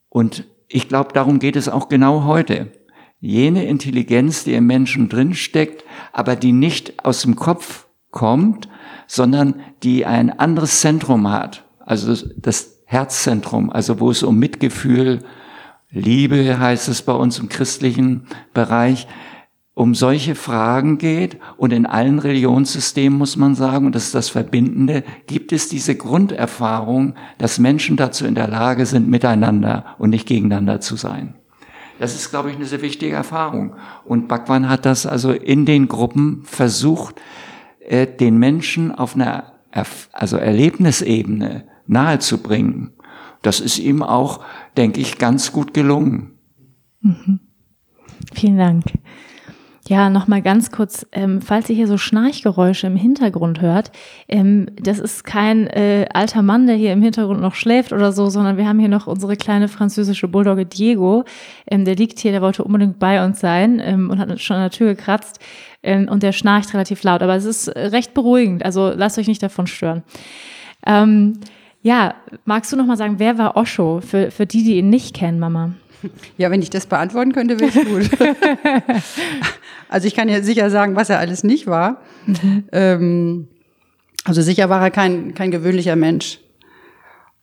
[0.10, 2.72] Und ich glaube, darum geht es auch genau heute.
[3.20, 5.84] Jene Intelligenz, die im Menschen drinsteckt,
[6.14, 8.70] aber die nicht aus dem Kopf kommt,
[9.08, 11.66] sondern die ein anderes Zentrum hat.
[11.80, 15.20] Also das, Herzzentrum, also wo es um Mitgefühl,
[15.92, 19.08] Liebe heißt es bei uns im christlichen Bereich,
[19.74, 24.30] um solche Fragen geht und in allen Religionssystemen muss man sagen, und das ist das
[24.30, 30.28] Verbindende, gibt es diese Grunderfahrung, dass Menschen dazu in der Lage sind, miteinander und nicht
[30.28, 31.36] gegeneinander zu sein.
[32.00, 33.76] Das ist, glaube ich, eine sehr wichtige Erfahrung.
[34.06, 37.22] Und Bhagwan hat das also in den Gruppen versucht,
[37.80, 39.54] äh, den Menschen auf einer
[40.12, 42.94] also Erlebnisebene nahezubringen.
[43.42, 44.44] Das ist ihm auch,
[44.78, 46.40] denke ich, ganz gut gelungen.
[47.02, 47.40] Mhm.
[48.34, 48.84] Vielen Dank.
[49.90, 53.92] Ja, nochmal ganz kurz, ähm, falls ihr hier so Schnarchgeräusche im Hintergrund hört,
[54.28, 58.30] ähm, das ist kein äh, alter Mann, der hier im Hintergrund noch schläft oder so,
[58.30, 61.24] sondern wir haben hier noch unsere kleine französische Bulldogge Diego.
[61.66, 64.62] Ähm, der liegt hier, der wollte unbedingt bei uns sein ähm, und hat schon an
[64.62, 65.40] der Tür gekratzt
[65.82, 69.42] ähm, und der schnarcht relativ laut, aber es ist recht beruhigend, also lasst euch nicht
[69.42, 70.04] davon stören.
[70.86, 71.40] Ähm,
[71.82, 72.14] ja,
[72.46, 75.40] magst du noch mal sagen, wer war Osho für, für die, die ihn nicht kennen,
[75.40, 75.72] Mama?
[76.38, 78.20] Ja, wenn ich das beantworten könnte, wäre es gut.
[79.90, 82.02] also ich kann ja sicher sagen, was er alles nicht war.
[82.26, 82.64] Mhm.
[82.72, 83.48] Ähm,
[84.26, 86.40] also sicher war er kein, kein gewöhnlicher Mensch.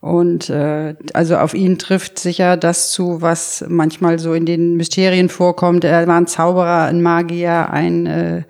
[0.01, 5.29] Und äh, also auf ihn trifft sicher das zu, was manchmal so in den Mysterien
[5.29, 5.85] vorkommt.
[5.85, 8.43] Er war ein Zauberer, ein Magier, ein, äh,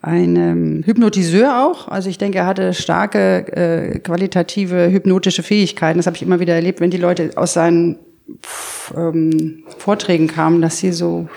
[0.00, 1.88] ein ähm, Hypnotiseur auch.
[1.88, 5.98] Also ich denke, er hatte starke äh, qualitative hypnotische Fähigkeiten.
[5.98, 7.98] Das habe ich immer wieder erlebt, wenn die Leute aus seinen
[8.96, 11.28] ähm, Vorträgen kamen, dass sie so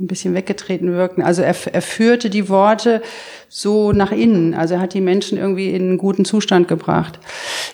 [0.00, 1.22] ein bisschen weggetreten wirkten.
[1.22, 3.02] Also er, er führte die Worte
[3.48, 4.54] so nach innen.
[4.54, 7.18] Also er hat die Menschen irgendwie in einen guten Zustand gebracht.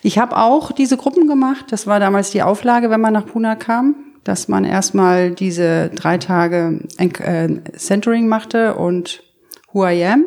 [0.02, 1.66] Ich habe auch diese Gruppen gemacht.
[1.70, 6.16] Das war damals die Auflage, wenn man nach Pune kam, dass man erstmal diese drei
[6.16, 9.22] Tage äh, Centering machte und
[9.72, 10.24] Who I Am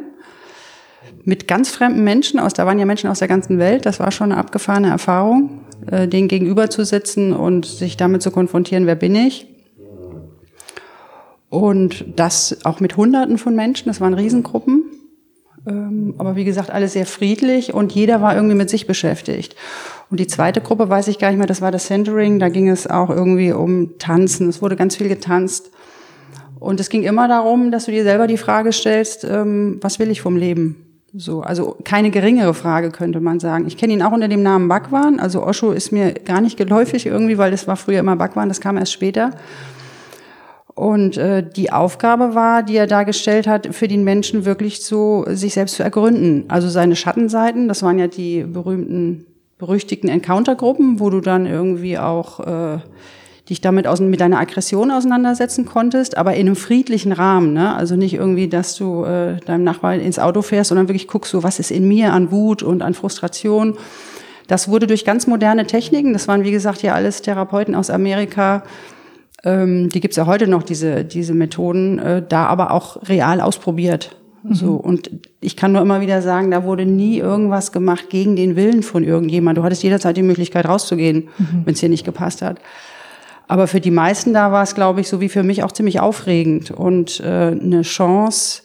[1.24, 3.86] mit ganz fremden Menschen aus, da waren ja Menschen aus der ganzen Welt.
[3.86, 8.96] Das war schon eine abgefahrene Erfahrung äh, zu sitzen und sich damit zu konfrontieren, wer
[8.96, 9.48] bin ich.
[11.50, 14.84] Und das auch mit Hunderten von Menschen, das waren Riesengruppen.
[15.66, 19.56] Ähm, aber wie gesagt, alles sehr friedlich und jeder war irgendwie mit sich beschäftigt.
[20.10, 22.70] Und die zweite Gruppe weiß ich gar nicht mehr, das war das Centering, da ging
[22.70, 24.50] es auch irgendwie um Tanzen.
[24.50, 25.72] Es wurde ganz viel getanzt.
[26.60, 30.10] Und es ging immer darum, dass du dir selber die Frage stellst, ähm, was will
[30.10, 30.87] ich vom Leben?
[31.14, 33.66] So, also keine geringere Frage könnte man sagen.
[33.66, 35.20] Ich kenne ihn auch unter dem Namen Bhagwan.
[35.20, 38.62] Also Osho ist mir gar nicht geläufig irgendwie, weil das war früher immer Bhagwan, das
[38.62, 39.32] kam erst später.
[40.76, 45.26] Und äh, die Aufgabe war, die er da gestellt hat, für den Menschen wirklich so
[45.28, 46.46] sich selbst zu ergründen.
[46.50, 49.26] Also seine Schattenseiten, das waren ja die berühmten,
[49.58, 52.80] berüchtigten Encounter-Gruppen, wo du dann irgendwie auch äh,
[53.50, 57.54] dich damit aus, mit deiner Aggression auseinandersetzen konntest, aber in einem friedlichen Rahmen.
[57.54, 57.76] Ne?
[57.76, 61.44] Also nicht irgendwie, dass du äh, deinem Nachbarn ins Auto fährst, sondern wirklich guckst, so
[61.44, 63.78] was ist in mir an Wut und an Frustration.
[64.48, 68.64] Das wurde durch ganz moderne Techniken, das waren wie gesagt ja alles Therapeuten aus Amerika,
[69.44, 74.16] ähm, die gibt's ja heute noch, diese, diese Methoden, äh, da aber auch real ausprobiert.
[74.44, 74.54] Mhm.
[74.54, 78.56] So, und ich kann nur immer wieder sagen, da wurde nie irgendwas gemacht gegen den
[78.56, 79.58] Willen von irgendjemand.
[79.58, 81.62] Du hattest jederzeit die Möglichkeit rauszugehen, mhm.
[81.66, 82.60] wenn es dir nicht gepasst hat.
[83.48, 86.00] Aber für die meisten da war es, glaube ich, so wie für mich auch ziemlich
[86.00, 88.62] aufregend und äh, eine Chance,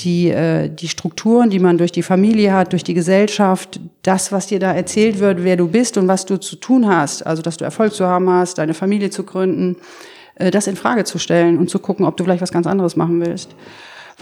[0.00, 4.46] die, äh, die Strukturen, die man durch die Familie hat, durch die Gesellschaft, das, was
[4.46, 7.56] dir da erzählt wird, wer du bist und was du zu tun hast, also dass
[7.56, 9.76] du Erfolg zu haben hast, deine Familie zu gründen,
[10.36, 12.96] äh, das in Frage zu stellen und zu gucken, ob du vielleicht was ganz anderes
[12.96, 13.54] machen willst.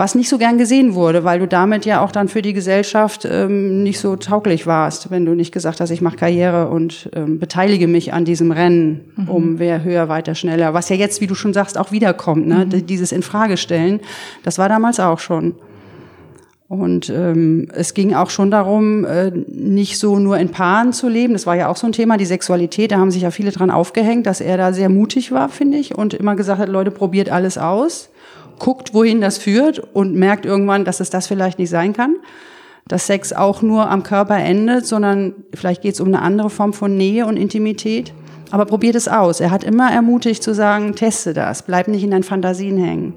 [0.00, 3.28] Was nicht so gern gesehen wurde, weil du damit ja auch dann für die Gesellschaft
[3.30, 7.38] ähm, nicht so tauglich warst, wenn du nicht gesagt hast, ich mache Karriere und ähm,
[7.38, 9.28] beteilige mich an diesem Rennen mhm.
[9.28, 10.72] um wer höher, weiter, schneller.
[10.72, 12.64] Was ja jetzt, wie du schon sagst, auch wiederkommt, ne?
[12.64, 12.86] Mhm.
[12.86, 14.00] dieses Infragestellen,
[14.42, 15.56] das war damals auch schon.
[16.66, 21.34] Und ähm, es ging auch schon darum, äh, nicht so nur in Paaren zu leben.
[21.34, 22.92] Das war ja auch so ein Thema, die Sexualität.
[22.92, 25.94] Da haben sich ja viele dran aufgehängt, dass er da sehr mutig war, finde ich,
[25.94, 28.08] und immer gesagt hat, Leute, probiert alles aus,
[28.61, 32.14] guckt, wohin das führt und merkt irgendwann, dass es das vielleicht nicht sein kann.
[32.87, 36.73] Dass Sex auch nur am Körper endet, sondern vielleicht geht es um eine andere Form
[36.73, 38.12] von Nähe und Intimität.
[38.51, 39.40] Aber probiert es aus.
[39.40, 43.14] Er hat immer ermutigt zu sagen, teste das, bleib nicht in deinen Fantasien hängen.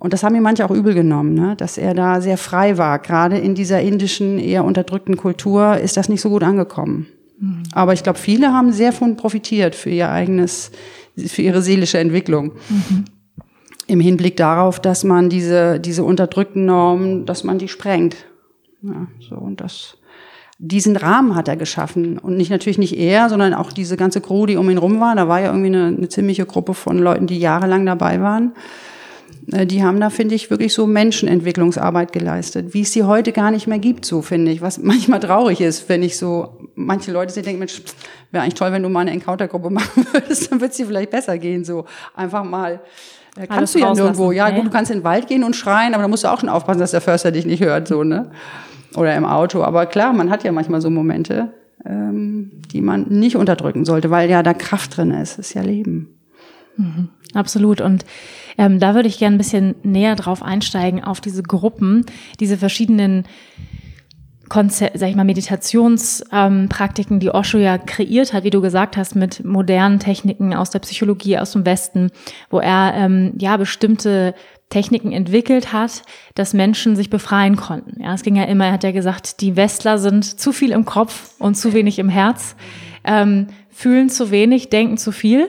[0.00, 1.56] Und das haben mir manche auch übel genommen, ne?
[1.56, 3.00] dass er da sehr frei war.
[3.00, 7.08] Gerade in dieser indischen, eher unterdrückten Kultur ist das nicht so gut angekommen.
[7.40, 7.64] Mhm.
[7.72, 10.70] Aber ich glaube, viele haben sehr von profitiert für ihr eigenes,
[11.16, 12.52] für ihre seelische Entwicklung.
[12.68, 13.04] Mhm.
[13.88, 18.16] Im Hinblick darauf, dass man diese, diese unterdrückten Normen, dass man die sprengt.
[18.82, 19.96] Ja, so, und das,
[20.58, 22.18] diesen Rahmen hat er geschaffen.
[22.18, 25.16] Und nicht natürlich nicht er, sondern auch diese ganze Crew, die um ihn rum war.
[25.16, 28.52] Da war ja irgendwie eine, eine ziemliche Gruppe von Leuten, die jahrelang dabei waren.
[29.52, 33.50] Äh, die haben da, finde ich, wirklich so Menschenentwicklungsarbeit geleistet, wie es sie heute gar
[33.50, 34.60] nicht mehr gibt, so finde ich.
[34.60, 37.82] Was manchmal traurig ist, wenn ich so, manche Leute sich denken, Mensch,
[38.30, 41.10] wäre eigentlich toll, wenn du mal eine Encounter-Gruppe machen würdest, dann wird es dir vielleicht
[41.10, 41.84] besser gehen, so.
[42.14, 42.80] Einfach mal,
[43.34, 44.32] kannst Alles du ja nirgendwo.
[44.32, 46.40] Ja, gut, du kannst in den Wald gehen und schreien, aber da musst du auch
[46.40, 48.30] schon aufpassen, dass der Förster dich nicht hört, so, ne?
[48.96, 49.62] Oder im Auto.
[49.62, 51.52] Aber klar, man hat ja manchmal so Momente,
[51.84, 55.38] ähm, die man nicht unterdrücken sollte, weil ja da Kraft drin ist.
[55.38, 56.08] Das ist ja Leben.
[56.76, 57.80] Mhm, absolut.
[57.80, 58.04] Und
[58.56, 62.06] ähm, da würde ich gerne ein bisschen näher drauf einsteigen, auf diese Gruppen,
[62.40, 63.24] diese verschiedenen
[64.48, 69.16] Konzer sag ich mal, Meditationspraktiken, ähm, die Osho ja kreiert hat, wie du gesagt hast,
[69.16, 72.10] mit modernen Techniken aus der Psychologie aus dem Westen,
[72.50, 74.34] wo er ähm, ja bestimmte
[74.70, 76.02] Techniken entwickelt hat,
[76.34, 78.02] dass Menschen sich befreien konnten.
[78.02, 80.84] Ja, es ging ja immer, er hat ja gesagt, die Westler sind zu viel im
[80.84, 82.54] Kopf und zu wenig im Herz,
[83.04, 85.48] ähm, fühlen zu wenig, denken zu viel.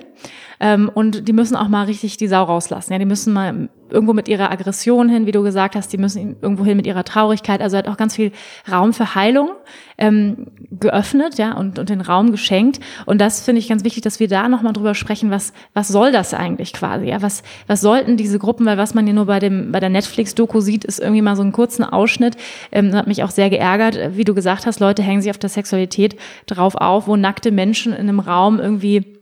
[0.60, 2.94] Ähm, und die müssen auch mal richtig die Sau rauslassen.
[2.94, 6.36] Ja, die müssen mal irgendwo mit ihrer Aggression hin, wie du gesagt hast, die müssen
[6.42, 7.62] irgendwo hin mit ihrer Traurigkeit.
[7.62, 8.32] Also er hat auch ganz viel
[8.72, 9.52] Raum für Heilung
[9.98, 12.80] ähm, geöffnet, ja, und, und den Raum geschenkt.
[13.06, 16.12] Und das finde ich ganz wichtig, dass wir da nochmal drüber sprechen, was, was soll
[16.12, 17.08] das eigentlich quasi?
[17.08, 19.90] Ja, was, was sollten diese Gruppen, weil was man ja nur bei dem, bei der
[19.90, 22.36] Netflix-Doku sieht, ist irgendwie mal so einen kurzen Ausschnitt.
[22.72, 24.18] Ähm, das hat mich auch sehr geärgert.
[24.18, 27.94] Wie du gesagt hast, Leute hängen sich auf der Sexualität drauf auf, wo nackte Menschen
[27.94, 29.20] in einem Raum irgendwie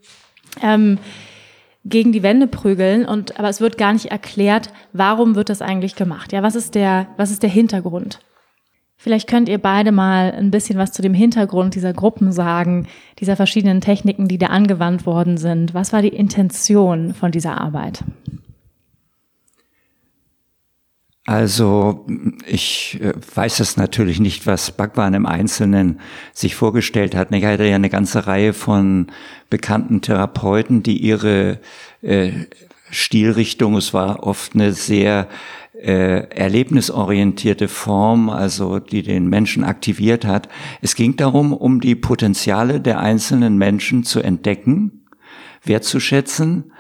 [0.62, 0.98] ähm,
[1.90, 5.96] gegen die Wände prügeln und aber es wird gar nicht erklärt, warum wird das eigentlich
[5.96, 6.34] gemacht?
[6.34, 8.20] Ja, was ist der was ist der Hintergrund?
[9.00, 12.88] Vielleicht könnt ihr beide mal ein bisschen was zu dem Hintergrund dieser Gruppen sagen,
[13.20, 15.76] dieser verschiedenen Techniken, die da angewandt worden sind.
[15.76, 18.04] Was war die Intention von dieser Arbeit?
[21.28, 22.06] Also
[22.46, 26.00] ich äh, weiß es natürlich nicht, was Bhagwan im Einzelnen
[26.34, 27.34] sich vorgestellt hat.
[27.34, 29.08] Er hatte ja eine ganze Reihe von
[29.50, 31.60] bekannten Therapeuten, die ihre
[32.02, 32.32] äh,
[32.92, 35.28] Stilrichtung, es war oft eine sehr
[35.74, 40.48] äh, erlebnisorientierte Form, also die den Menschen aktiviert hat.
[40.82, 45.06] Es ging darum, um die Potenziale der einzelnen Menschen zu entdecken,
[45.62, 46.72] wertzuschätzen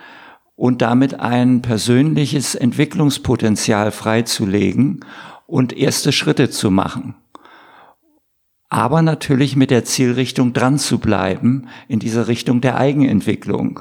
[0.58, 5.06] und damit ein persönliches Entwicklungspotenzial freizulegen
[5.46, 7.15] und erste Schritte zu machen.
[8.67, 13.80] Aber natürlich mit der Zielrichtung dran zu bleiben in dieser Richtung der Eigenentwicklung.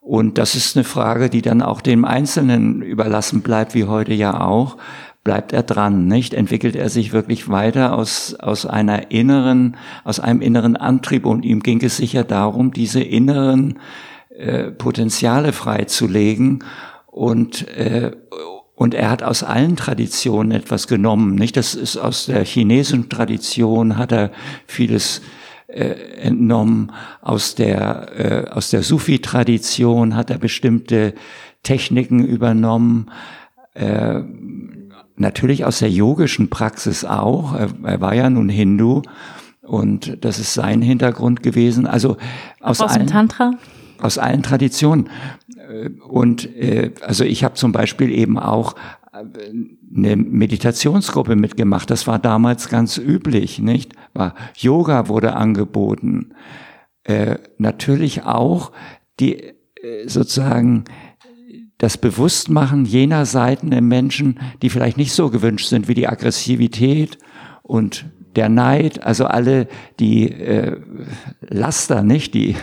[0.00, 4.40] Und das ist eine Frage, die dann auch dem Einzelnen überlassen bleibt, wie heute ja
[4.40, 4.78] auch.
[5.24, 6.34] Bleibt er dran, nicht?
[6.34, 11.26] Entwickelt er sich wirklich weiter aus, aus einer inneren, aus einem inneren Antrieb?
[11.26, 13.80] Und ihm ging es sicher darum, diese inneren
[14.36, 16.64] äh, Potenziale freizulegen
[17.06, 18.12] und äh,
[18.78, 21.56] und er hat aus allen Traditionen etwas genommen, nicht?
[21.56, 24.30] Das ist aus der chinesischen Tradition hat er
[24.66, 25.22] vieles
[25.66, 31.14] äh, entnommen, aus der äh, aus der Sufi-Tradition hat er bestimmte
[31.62, 33.10] Techniken übernommen.
[33.72, 34.20] Äh,
[35.16, 37.54] natürlich aus der yogischen Praxis auch.
[37.54, 39.00] Er, er war ja nun Hindu
[39.62, 41.86] und das ist sein Hintergrund gewesen.
[41.86, 42.18] Also
[42.60, 43.52] aus, aus dem Tantra
[44.00, 45.08] aus allen Traditionen.
[46.08, 48.74] Und äh, also ich habe zum Beispiel eben auch
[49.12, 49.24] äh,
[49.96, 51.90] eine Meditationsgruppe mitgemacht.
[51.90, 53.92] Das war damals ganz üblich, nicht?
[54.12, 56.34] War Yoga wurde angeboten.
[57.04, 58.72] Äh, natürlich auch
[59.18, 59.54] die äh,
[60.06, 60.84] sozusagen
[61.78, 67.18] das Bewusstmachen jener Seiten im Menschen, die vielleicht nicht so gewünscht sind, wie die Aggressivität
[67.62, 68.06] und
[68.36, 69.66] der Neid, also alle
[69.98, 70.80] die äh,
[71.40, 72.56] Laster, nicht die,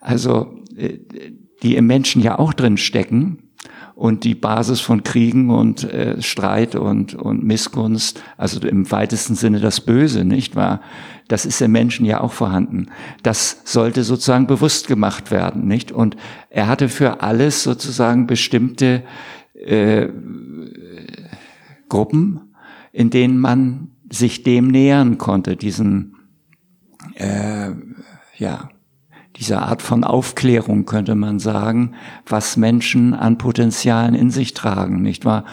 [0.00, 0.98] also äh,
[1.62, 3.48] die im Menschen ja auch drin stecken
[3.98, 9.58] und die Basis von Kriegen und äh, Streit und, und Missgunst, also im weitesten Sinne
[9.58, 10.80] das Böse, nicht wahr?
[11.26, 12.86] Das ist im Menschen ja auch vorhanden.
[13.24, 15.90] Das sollte sozusagen bewusst gemacht werden, nicht?
[15.90, 16.16] Und
[16.48, 19.02] er hatte für alles sozusagen bestimmte
[19.54, 20.08] äh,
[21.88, 22.54] Gruppen,
[22.92, 26.16] in denen man sich dem nähern konnte, diesen,
[27.14, 27.70] äh,
[28.36, 28.68] ja,
[29.36, 31.94] dieser Art von Aufklärung könnte man sagen,
[32.26, 35.44] was Menschen an Potenzialen in sich tragen, nicht wahr?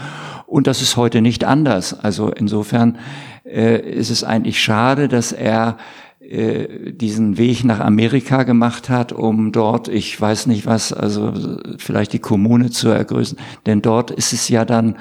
[0.48, 1.94] Und das ist heute nicht anders.
[2.00, 2.98] Also insofern
[3.46, 5.78] äh, ist es eigentlich schade, dass er
[6.20, 11.34] äh, diesen Weg nach Amerika gemacht hat, um dort, ich weiß nicht was, also
[11.78, 13.38] vielleicht die Kommune zu ergrößen.
[13.68, 14.96] Denn dort ist es ja dann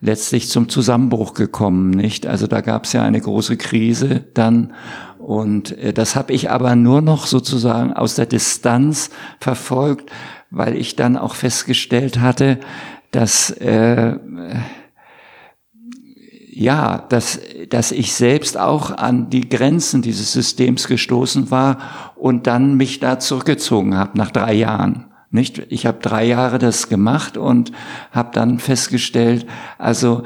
[0.00, 2.26] letztlich zum Zusammenbruch gekommen, nicht?
[2.26, 4.72] Also da gab es ja eine große Krise dann
[5.18, 10.10] und äh, das habe ich aber nur noch sozusagen aus der Distanz verfolgt,
[10.50, 12.58] weil ich dann auch festgestellt hatte,
[13.10, 14.16] dass äh,
[16.50, 17.38] ja, dass,
[17.68, 21.78] dass ich selbst auch an die Grenzen dieses Systems gestoßen war
[22.16, 25.07] und dann mich da zurückgezogen habe nach drei Jahren.
[25.30, 25.62] Nicht?
[25.68, 27.72] Ich habe drei Jahre das gemacht und
[28.12, 30.24] habe dann festgestellt, also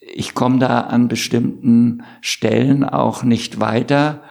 [0.00, 4.22] ich komme da an bestimmten Stellen auch nicht weiter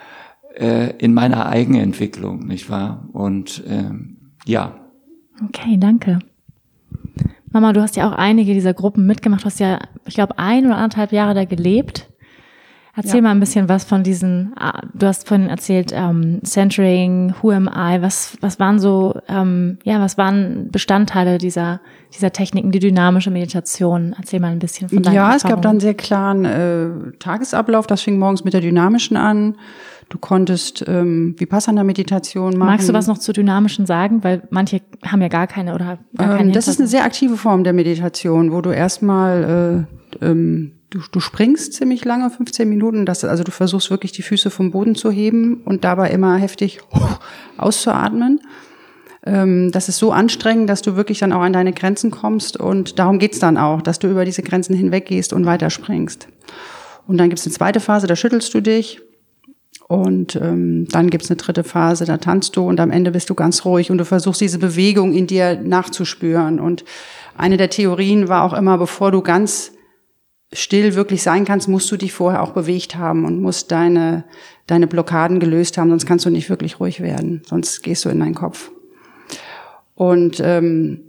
[0.55, 3.07] äh, in meiner Eigenentwicklung, nicht wahr?
[3.13, 4.73] Und ähm, ja.
[5.45, 6.19] Okay, danke.
[7.51, 9.41] Mama, du hast ja auch einige dieser Gruppen mitgemacht.
[9.41, 12.09] Du hast ja, ich glaube, ein oder anderthalb Jahre da gelebt.
[12.97, 13.21] Erzähl ja.
[13.21, 17.67] mal ein bisschen was von diesen, ah, du hast vorhin erzählt, ähm, Centering, Who am
[17.67, 21.79] I, was, was waren so, ähm, ja, was waren Bestandteile dieser,
[22.15, 24.15] dieser Techniken, die dynamische Meditation?
[24.17, 26.89] Erzähl mal ein bisschen von deinen Ja, es gab dann einen sehr klaren äh,
[27.19, 29.57] Tagesablauf, das fing morgens mit der dynamischen an.
[30.09, 32.69] Du konntest ähm, Vipassana-Meditation machen.
[32.69, 34.23] Magst du was noch zu dynamischen sagen?
[34.23, 36.49] Weil manche haben ja gar keine oder gar keine.
[36.49, 39.85] Ähm, das ist eine sehr aktive Form der Meditation, wo du erstmal
[40.21, 43.05] äh, ähm, du, du springst ziemlich lange, 15 Minuten.
[43.05, 46.79] Das, also du versuchst wirklich die Füße vom Boden zu heben und dabei immer heftig
[47.57, 48.41] auszuatmen.
[49.25, 52.99] Ähm, das ist so anstrengend, dass du wirklich dann auch an deine Grenzen kommst und
[52.99, 56.27] darum geht's dann auch, dass du über diese Grenzen hinweggehst und weiterspringst.
[57.07, 59.01] Und dann gibt's eine zweite Phase, da schüttelst du dich
[59.87, 63.35] und ähm, dann gibt's eine dritte Phase, da tanzt du und am Ende bist du
[63.35, 66.59] ganz ruhig und du versuchst diese Bewegung in dir nachzuspüren.
[66.59, 66.83] Und
[67.37, 69.71] eine der Theorien war auch immer, bevor du ganz
[70.53, 74.23] still wirklich sein kannst, musst du dich vorher auch bewegt haben und musst deine,
[74.65, 78.19] deine Blockaden gelöst haben, sonst kannst du nicht wirklich ruhig werden, sonst gehst du in
[78.19, 78.71] deinen Kopf.
[79.95, 81.01] Und ähm,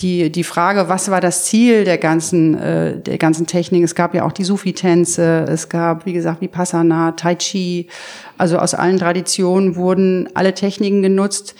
[0.00, 3.82] die, die Frage, was war das Ziel der ganzen, äh, der ganzen Technik?
[3.82, 7.88] Es gab ja auch die Sufi-Tänze, es gab, wie gesagt, Vipassana, Tai Chi.
[8.36, 11.56] Also aus allen Traditionen wurden alle Techniken genutzt,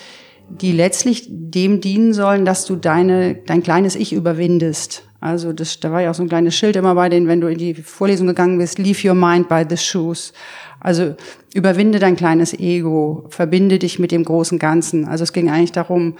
[0.49, 5.08] die letztlich dem dienen sollen, dass du deine, dein kleines Ich überwindest.
[5.21, 7.49] Also das, da war ja auch so ein kleines Schild immer bei denen, wenn du
[7.49, 10.33] in die Vorlesung gegangen bist, leave your mind by the shoes.
[10.81, 11.17] Also
[11.55, 15.07] überwinde dein kleines Ego, verbinde dich mit dem großen Ganzen.
[15.07, 16.15] Also es ging eigentlich darum,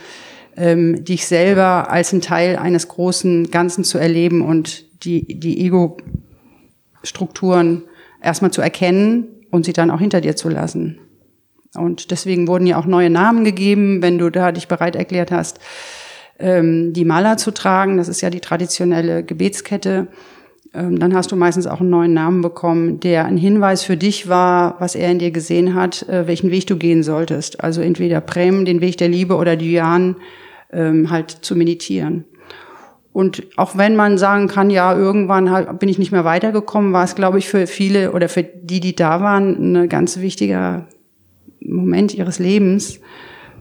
[0.57, 7.85] ähm, dich selber als ein Teil eines großen Ganzen zu erleben und die, die Ego-Strukturen
[8.21, 10.99] erstmal zu erkennen und sie dann auch hinter dir zu lassen.
[11.75, 15.61] Und deswegen wurden ja auch neue Namen gegeben, wenn du da dich bereit erklärt hast,
[16.39, 17.97] ähm, die Mala zu tragen.
[17.97, 20.09] Das ist ja die traditionelle Gebetskette.
[20.75, 24.29] Ähm, dann hast du meistens auch einen neuen Namen bekommen, der ein Hinweis für dich
[24.29, 27.63] war, was er in dir gesehen hat, äh, welchen Weg du gehen solltest.
[27.65, 30.17] Also entweder Prem, den Weg der Liebe, oder Dhyan,
[30.73, 32.25] ähm, halt zu meditieren.
[33.13, 37.15] Und auch wenn man sagen kann, ja, irgendwann bin ich nicht mehr weitergekommen, war es,
[37.15, 40.87] glaube ich, für viele oder für die, die da waren, ein ganz wichtiger
[41.61, 43.01] Moment ihres Lebens,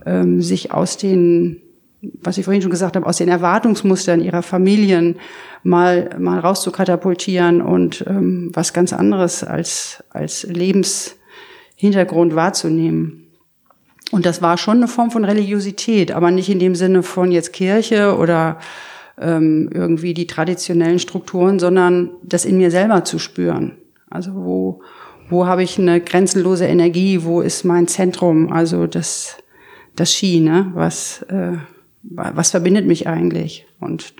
[0.05, 1.61] ähm, sich aus den,
[2.01, 5.17] was ich vorhin schon gesagt habe, aus den Erwartungsmustern ihrer Familien
[5.63, 13.23] mal, mal rauszukatapultieren und ähm, was ganz anderes als, als Lebenshintergrund wahrzunehmen.
[14.11, 17.51] Und das war schon eine Form von Religiosität, aber nicht in dem Sinne von jetzt
[17.51, 18.59] Kirche oder
[19.19, 23.73] ähm, irgendwie die traditionellen Strukturen, sondern das in mir selber zu spüren.
[24.09, 24.81] Also wo,
[25.29, 29.35] wo habe ich eine grenzenlose Energie, wo ist mein Zentrum, also das,
[29.95, 30.71] das Ski, ne?
[30.73, 31.57] was, äh,
[32.03, 33.65] was verbindet mich eigentlich?
[33.79, 34.13] Und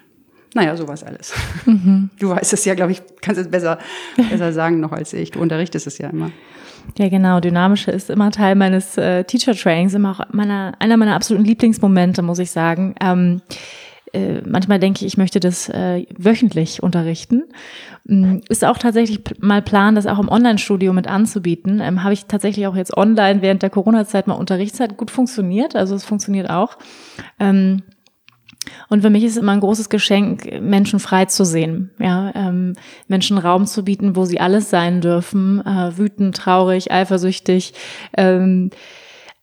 [0.53, 1.34] naja, sowas alles.
[1.65, 2.09] Mhm.
[2.19, 3.80] Du weißt es ja, glaube ich, kannst es besser,
[4.30, 5.32] besser sagen noch als ich.
[5.32, 6.32] Du unterrichtest es ja immer.
[6.97, 7.39] Ja, genau.
[7.39, 12.21] Dynamische ist immer Teil meines äh, Teacher Trainings, immer auch meiner, einer meiner absoluten Lieblingsmomente,
[12.21, 12.95] muss ich sagen.
[13.01, 13.41] Ähm,
[14.14, 17.43] äh, manchmal denke ich, ich möchte das äh, wöchentlich unterrichten.
[18.08, 21.80] Ähm, ist auch tatsächlich mal Plan, das auch im Online-Studio mit anzubieten.
[21.82, 24.80] Ähm, Habe ich tatsächlich auch jetzt online während der Corona-Zeit mal unterrichtet.
[24.82, 26.78] Hat gut funktioniert, also es funktioniert auch.
[27.39, 27.84] Ähm,
[28.89, 32.74] Und für mich ist es immer ein großes Geschenk, Menschen frei zu sehen, ja, ähm,
[33.08, 37.74] Menschen Raum zu bieten, wo sie alles sein dürfen, äh, wütend, traurig, eifersüchtig,
[38.18, 38.72] ähm,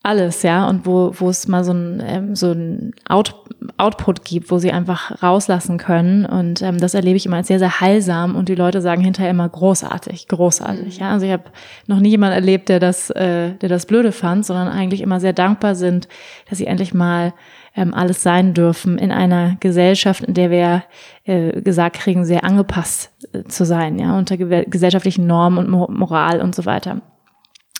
[0.04, 3.34] alles, ja, und wo, wo es mal so ein, ähm, so ein Out,
[3.78, 6.26] Output gibt, wo sie einfach rauslassen können.
[6.26, 8.36] Und ähm, das erlebe ich immer als sehr, sehr heilsam.
[8.36, 10.98] Und die Leute sagen hinterher immer großartig, großartig.
[10.98, 11.44] Ja, also ich habe
[11.86, 15.32] noch nie jemand erlebt, der das, äh, der das Blöde fand, sondern eigentlich immer sehr
[15.32, 16.06] dankbar sind,
[16.50, 17.32] dass sie endlich mal
[17.74, 20.84] ähm, alles sein dürfen in einer Gesellschaft, in der wir
[21.24, 26.54] äh, gesagt kriegen, sehr angepasst äh, zu sein, ja, unter gesellschaftlichen Normen und Moral und
[26.54, 27.00] so weiter.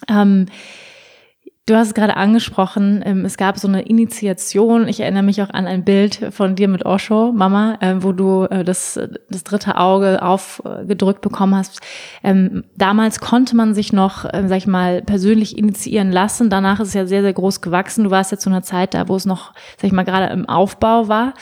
[0.09, 0.47] Ähm,
[1.67, 4.87] Du hast es gerade angesprochen, ähm, es gab so eine Initiation.
[4.87, 8.45] Ich erinnere mich auch an ein Bild von dir mit Osho, Mama, äh, wo du
[8.45, 9.01] äh, das,
[9.31, 11.81] das dritte Auge aufgedrückt bekommen hast.
[12.23, 16.51] Ähm, damals konnte man sich noch, sag ich mal, persönlich initiieren lassen.
[16.51, 18.05] Danach ist es ja sehr, sehr groß gewachsen.
[18.05, 20.47] Du warst jetzt zu einer Zeit da, wo es noch, sag ich mal, gerade im
[20.47, 21.33] Aufbau war.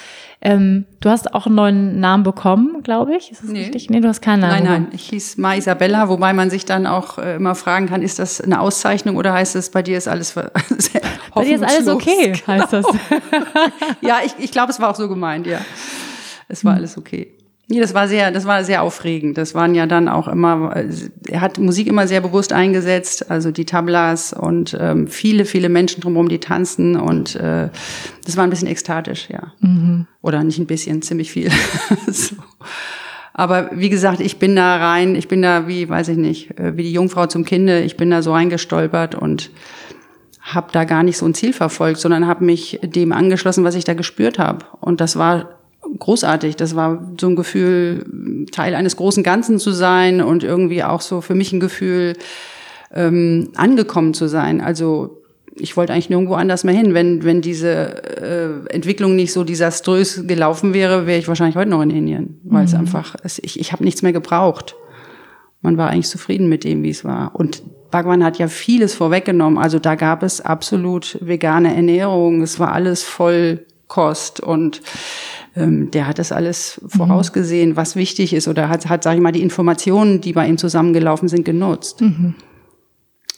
[0.45, 3.31] Ähm, du hast auch einen neuen Namen bekommen, glaube ich.
[3.31, 3.61] Ist das nee.
[3.61, 3.89] richtig?
[3.91, 4.65] Nee, du hast keinen Namen.
[4.65, 8.03] Nein, nein, ich hieß Ma Isabella, wobei man sich dann auch äh, immer fragen kann,
[8.03, 10.35] ist das eine Auszeichnung oder heißt es, bei dir ist alles
[11.35, 12.87] Bei dir ist alles okay, heißt das.
[14.01, 15.61] ja, ich, ich glaube, es war auch so gemeint, ja.
[16.49, 16.79] Es war hm.
[16.79, 17.33] alles okay.
[17.73, 19.39] Nee, das war sehr, das war sehr aufregend.
[19.39, 20.77] Das waren ja dann auch immer,
[21.27, 26.03] er hat Musik immer sehr bewusst eingesetzt, also die Tablas und ähm, viele, viele Menschen
[26.03, 27.71] drumherum, die tanzen und äh,
[28.27, 29.55] das war ein bisschen ekstatisch, ja.
[29.61, 30.07] Mhm.
[30.21, 31.51] Oder nicht ein bisschen, ziemlich viel.
[32.09, 32.37] so.
[33.33, 36.77] Aber wie gesagt, ich bin da rein, ich bin da wie, weiß ich nicht, äh,
[36.77, 39.51] wie die Jungfrau zum Kinde, ich bin da so reingestolpert und
[40.43, 43.85] habe da gar nicht so ein Ziel verfolgt, sondern habe mich dem angeschlossen, was ich
[43.85, 44.67] da gespürt habe.
[44.79, 45.62] Und das war
[45.99, 46.57] großartig.
[46.57, 51.21] Das war so ein Gefühl, Teil eines großen Ganzen zu sein und irgendwie auch so
[51.21, 52.15] für mich ein Gefühl,
[52.93, 54.61] ähm, angekommen zu sein.
[54.61, 55.23] Also
[55.55, 56.95] ich wollte eigentlich nirgendwo anders mehr hin.
[56.95, 61.83] Wenn, wenn diese äh, Entwicklung nicht so desaströs gelaufen wäre, wäre ich wahrscheinlich heute noch
[61.83, 62.41] in Indien.
[62.45, 62.81] Weil es mhm.
[62.81, 64.77] einfach, es, ich, ich habe nichts mehr gebraucht.
[65.61, 67.35] Man war eigentlich zufrieden mit dem, wie es war.
[67.35, 69.59] Und Bhagwan hat ja vieles vorweggenommen.
[69.59, 72.43] Also da gab es absolut vegane Ernährung.
[72.43, 74.81] Es war alles voll Kost und
[75.55, 79.33] ähm, der hat das alles vorausgesehen, was wichtig ist oder hat, hat, sag ich mal,
[79.33, 82.01] die Informationen, die bei ihm zusammengelaufen sind, genutzt.
[82.01, 82.35] Mhm.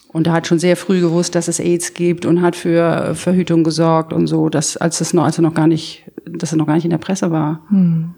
[0.08, 3.64] Und er hat schon sehr früh gewusst, dass es AIDS gibt und hat für Verhütung
[3.64, 6.68] gesorgt und so, dass, als es noch, als er noch gar nicht, dass er noch
[6.68, 7.62] gar nicht in der Presse war.
[7.68, 8.14] Mhm.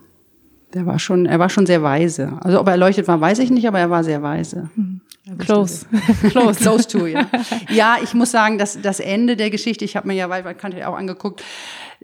[0.74, 2.34] Der war schon, er war schon sehr weise.
[2.42, 4.68] Also ob er erleuchtet war, weiß ich nicht, aber er war sehr weise.
[4.74, 5.00] Mhm.
[5.38, 5.86] Close.
[6.28, 6.60] Close.
[6.60, 7.26] Close to, ja.
[7.70, 10.84] Ja, ich muss sagen, dass das Ende der Geschichte, ich habe mir ja weit, weit
[10.84, 11.42] auch angeguckt,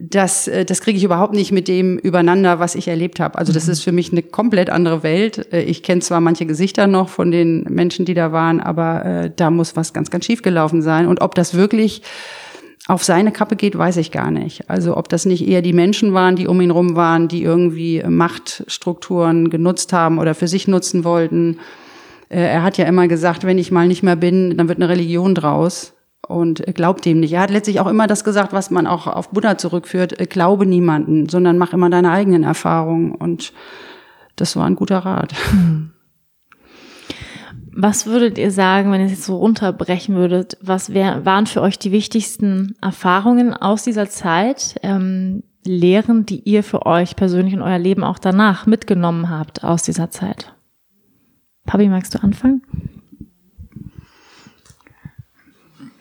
[0.03, 3.39] das, äh, das kriege ich überhaupt nicht mit dem übereinander, was ich erlebt habe.
[3.39, 3.73] Also das mhm.
[3.73, 5.53] ist für mich eine komplett andere Welt.
[5.53, 9.31] Äh, ich kenne zwar manche Gesichter noch von den Menschen, die da waren, aber äh,
[9.35, 11.07] da muss was ganz, ganz schief gelaufen sein.
[11.07, 12.03] Und ob das wirklich
[12.89, 14.69] auf seine Kappe geht, weiß ich gar nicht.
[14.69, 18.03] Also ob das nicht eher die Menschen waren, die um ihn rum waren, die irgendwie
[18.05, 21.59] Machtstrukturen genutzt haben oder für sich nutzen wollten.
[22.29, 24.89] Äh, er hat ja immer gesagt, wenn ich mal nicht mehr bin, dann wird eine
[24.89, 25.95] Religion draus
[26.33, 27.33] und glaubt dem nicht.
[27.33, 30.67] Er hat letztlich auch immer das gesagt, was man auch auf Buddha zurückführt, äh, glaube
[30.67, 33.53] niemanden, sondern mach immer deine eigenen Erfahrungen und
[34.37, 35.35] das war ein guter Rat.
[37.75, 40.59] Was würdet ihr sagen, wenn ihr es jetzt so runterbrechen würdet?
[40.61, 46.65] Was wär, waren für euch die wichtigsten Erfahrungen aus dieser Zeit, ähm, Lehren, die ihr
[46.65, 50.55] für euch persönlich in euer Leben auch danach mitgenommen habt aus dieser Zeit?
[51.65, 52.63] Papi, magst du anfangen?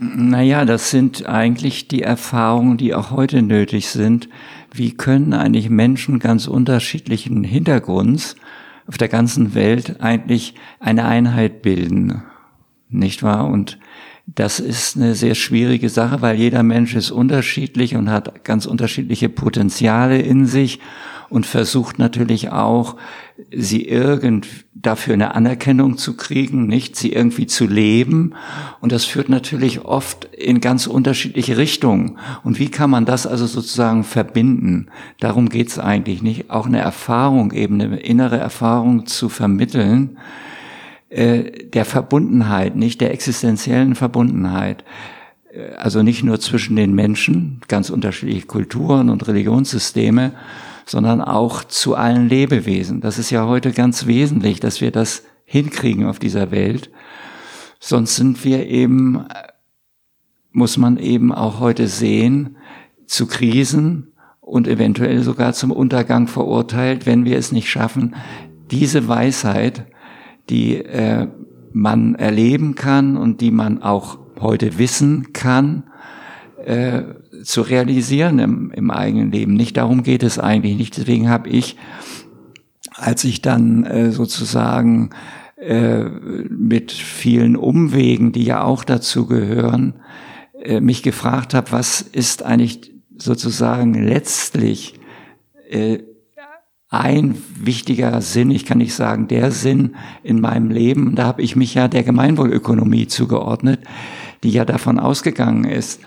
[0.04, 4.30] Naja, das sind eigentlich die Erfahrungen, die auch heute nötig sind.
[4.74, 8.36] Wie können eigentlich Menschen ganz unterschiedlichen Hintergrunds
[8.88, 12.24] auf der ganzen Welt eigentlich eine Einheit bilden?
[12.90, 13.46] Nicht wahr?
[13.46, 13.78] Und
[14.26, 19.30] das ist eine sehr schwierige Sache, weil jeder Mensch ist unterschiedlich und hat ganz unterschiedliche
[19.30, 20.80] Potenziale in sich
[21.32, 22.98] und versucht natürlich auch,
[23.56, 28.34] sie irgend dafür eine Anerkennung zu kriegen, nicht sie irgendwie zu leben.
[28.82, 32.18] Und das führt natürlich oft in ganz unterschiedliche Richtungen.
[32.44, 34.88] Und wie kann man das also sozusagen verbinden?
[35.22, 36.52] Darum geht's eigentlich nicht.
[36.52, 40.18] Auch eine Erfahrung, eben eine innere Erfahrung zu vermitteln,
[41.10, 44.84] äh, der Verbundenheit, nicht der existenziellen Verbundenheit.
[45.54, 50.34] Äh, also nicht nur zwischen den Menschen, ganz unterschiedliche Kulturen und Religionssysteme,
[50.92, 53.00] sondern auch zu allen Lebewesen.
[53.00, 56.92] Das ist ja heute ganz wesentlich, dass wir das hinkriegen auf dieser Welt.
[57.80, 59.24] Sonst sind wir eben,
[60.52, 62.58] muss man eben auch heute sehen,
[63.06, 64.12] zu Krisen
[64.42, 68.16] und eventuell sogar zum Untergang verurteilt, wenn wir es nicht schaffen,
[68.70, 69.86] diese Weisheit,
[70.50, 71.30] die äh,
[71.72, 75.84] man erleben kann und die man auch heute wissen kann,
[76.66, 77.04] äh,
[77.44, 79.54] zu realisieren im, im eigenen Leben.
[79.54, 80.98] Nicht darum geht es eigentlich nicht.
[80.98, 81.78] Deswegen habe ich,
[82.96, 85.12] als ich dann äh, sozusagen
[85.58, 86.04] äh,
[86.50, 89.94] mit vielen Umwegen, die ja auch dazu gehören,
[90.64, 94.96] äh, mich gefragt habe, was ist eigentlich sozusagen letztlich
[95.70, 96.00] äh,
[96.90, 101.56] ein wichtiger Sinn, ich kann nicht sagen der Sinn in meinem Leben, da habe ich
[101.56, 103.80] mich ja der Gemeinwohlökonomie zugeordnet,
[104.44, 106.02] die ja davon ausgegangen ist.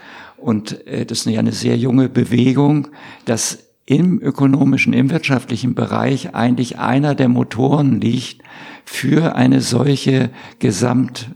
[0.45, 2.88] Und äh, das ist ja eine sehr junge Bewegung,
[3.24, 8.42] dass im ökonomischen, im wirtschaftlichen Bereich eigentlich einer der Motoren liegt
[8.84, 10.28] für eine solche
[10.59, 11.30] Gesamt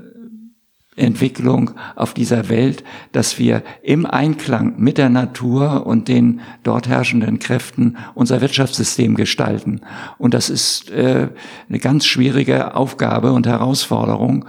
[0.94, 7.38] Entwicklung auf dieser Welt, dass wir im Einklang mit der Natur und den dort herrschenden
[7.38, 9.80] Kräften unser Wirtschaftssystem gestalten.
[10.18, 11.28] Und das ist äh,
[11.68, 14.44] eine ganz schwierige Aufgabe und Herausforderung.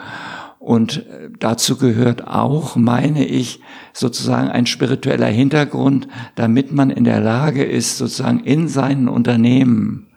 [0.70, 3.60] Und äh, dazu gehört auch, meine ich,
[3.92, 10.10] sozusagen ein spiritueller Hintergrund, damit man in der Lage ist, sozusagen in seinen Unternehmen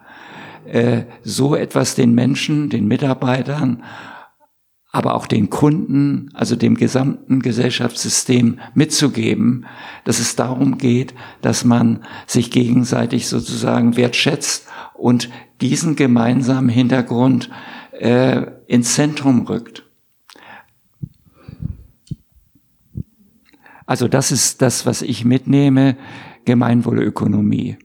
[0.67, 3.83] äh, so etwas den Menschen, den Mitarbeitern
[4.95, 9.65] aber auch den Kunden, also dem gesamten Gesellschaftssystem mitzugeben,
[10.05, 15.31] dass es darum geht, dass man sich gegenseitig sozusagen wertschätzt und
[15.63, 17.49] diesen gemeinsamen Hintergrund
[17.99, 19.85] äh, ins Zentrum rückt.
[23.93, 25.99] Also das ist das, was ich mitnehme,
[26.47, 27.77] Gemeinwohlökonomie.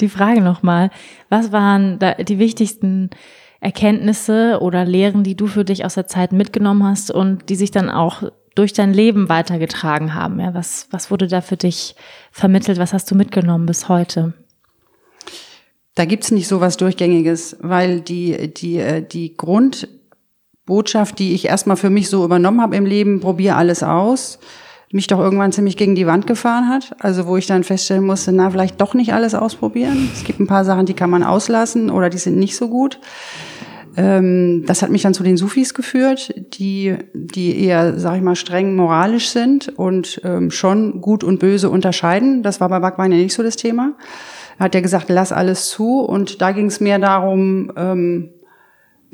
[0.00, 0.88] die Frage nochmal.
[1.28, 3.10] Was waren da die wichtigsten
[3.60, 7.70] Erkenntnisse oder Lehren, die du für dich aus der Zeit mitgenommen hast und die sich
[7.70, 8.22] dann auch
[8.54, 10.40] durch dein Leben weitergetragen haben?
[10.40, 11.96] Ja, was, was wurde da für dich
[12.32, 12.78] vermittelt?
[12.78, 14.32] Was hast du mitgenommen bis heute?
[15.96, 19.36] Da gibt's nicht so was Durchgängiges, weil die, die, äh, die
[20.66, 24.38] Grundbotschaft, die ich erstmal für mich so übernommen habe im Leben, probier alles aus,
[24.92, 26.96] mich doch irgendwann ziemlich gegen die Wand gefahren hat.
[27.00, 30.08] Also wo ich dann feststellen musste, na, vielleicht doch nicht alles ausprobieren.
[30.14, 32.98] Es gibt ein paar Sachen, die kann man auslassen oder die sind nicht so gut.
[33.96, 38.34] Ähm, das hat mich dann zu den Sufis geführt, die, die eher, sag ich mal,
[38.34, 42.42] streng moralisch sind und ähm, schon gut und böse unterscheiden.
[42.42, 43.94] Das war bei Backwein ja nicht so das Thema.
[44.58, 46.00] Er hat ja gesagt, lass alles zu.
[46.00, 48.30] Und da ging es mehr darum, ähm,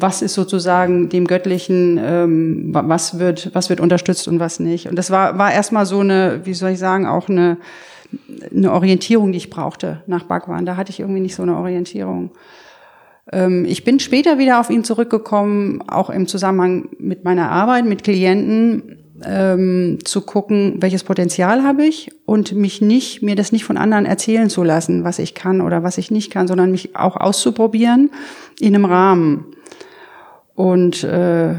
[0.00, 4.88] was ist sozusagen dem Göttlichen, ähm, was wird, was wird unterstützt und was nicht.
[4.88, 7.58] Und das war, war erstmal so eine, wie soll ich sagen, auch eine,
[8.54, 10.66] eine Orientierung, die ich brauchte nach Bhagwan.
[10.66, 12.30] Da hatte ich irgendwie nicht so eine Orientierung.
[13.32, 18.02] Ähm, ich bin später wieder auf ihn zurückgekommen, auch im Zusammenhang mit meiner Arbeit mit
[18.02, 23.76] Klienten, ähm, zu gucken, welches Potenzial habe ich und mich nicht, mir das nicht von
[23.76, 27.16] anderen erzählen zu lassen, was ich kann oder was ich nicht kann, sondern mich auch
[27.16, 28.10] auszuprobieren
[28.58, 29.44] in einem Rahmen
[30.60, 31.54] und äh,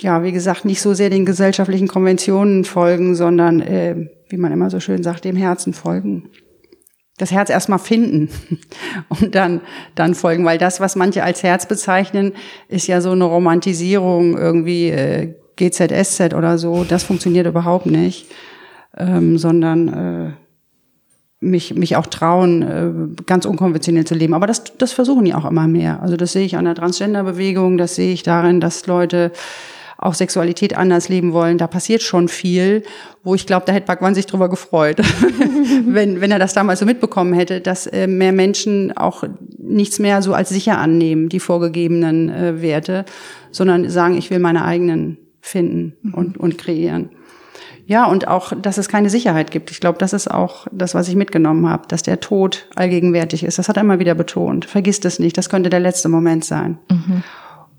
[0.00, 4.70] ja, wie gesagt, nicht so sehr den gesellschaftlichen Konventionen folgen, sondern, äh, wie man immer
[4.70, 6.30] so schön sagt, dem Herzen folgen.
[7.18, 8.28] Das Herz erstmal finden
[9.08, 9.62] und dann,
[9.96, 12.34] dann folgen, weil das, was manche als Herz bezeichnen,
[12.68, 16.84] ist ja so eine Romantisierung, irgendwie äh, GZSZ oder so.
[16.84, 18.30] Das funktioniert überhaupt nicht,
[18.96, 20.32] ähm, sondern äh,
[21.40, 24.34] mich, mich auch trauen, äh, ganz unkonventionell zu leben.
[24.34, 26.02] Aber das, das versuchen ja auch immer mehr.
[26.02, 29.32] Also das sehe ich an der Transgender-Bewegung, das sehe ich darin, dass Leute
[29.98, 31.58] auch Sexualität anders leben wollen.
[31.58, 32.82] Da passiert schon viel,
[33.22, 34.98] wo ich glaube, da hätte Bhagwan sich drüber gefreut,
[35.86, 39.24] wenn, wenn er das damals so mitbekommen hätte, dass äh, mehr Menschen auch
[39.58, 43.04] nichts mehr so als sicher annehmen, die vorgegebenen äh, Werte,
[43.50, 47.10] sondern sagen, ich will meine eigenen finden und, und kreieren.
[47.88, 49.70] Ja, und auch, dass es keine Sicherheit gibt.
[49.70, 53.58] Ich glaube, das ist auch das, was ich mitgenommen habe, dass der Tod allgegenwärtig ist.
[53.58, 54.64] Das hat er immer wieder betont.
[54.64, 56.78] Vergiss das nicht, das könnte der letzte Moment sein.
[56.90, 57.22] Mhm.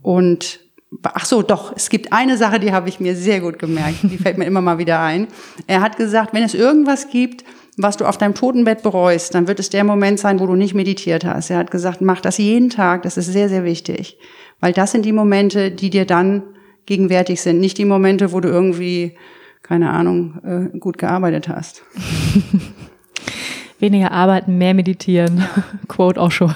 [0.01, 0.61] Und
[1.03, 4.17] ach so, doch, es gibt eine Sache, die habe ich mir sehr gut gemerkt, die
[4.17, 5.27] fällt mir immer mal wieder ein.
[5.67, 7.43] Er hat gesagt, wenn es irgendwas gibt,
[7.75, 10.73] was du auf deinem Totenbett bereust, dann wird es der Moment sein, wo du nicht
[10.73, 11.49] meditiert hast.
[11.49, 14.17] Er hat gesagt, mach das jeden Tag, das ist sehr, sehr wichtig.
[14.61, 16.43] Weil das sind die Momente, die dir dann
[16.85, 17.59] gegenwärtig sind.
[17.59, 19.17] Nicht die Momente, wo du irgendwie
[19.61, 21.83] keine Ahnung, äh, gut gearbeitet hast.
[23.79, 25.43] Weniger arbeiten, mehr meditieren.
[25.87, 26.55] Quote auch schon.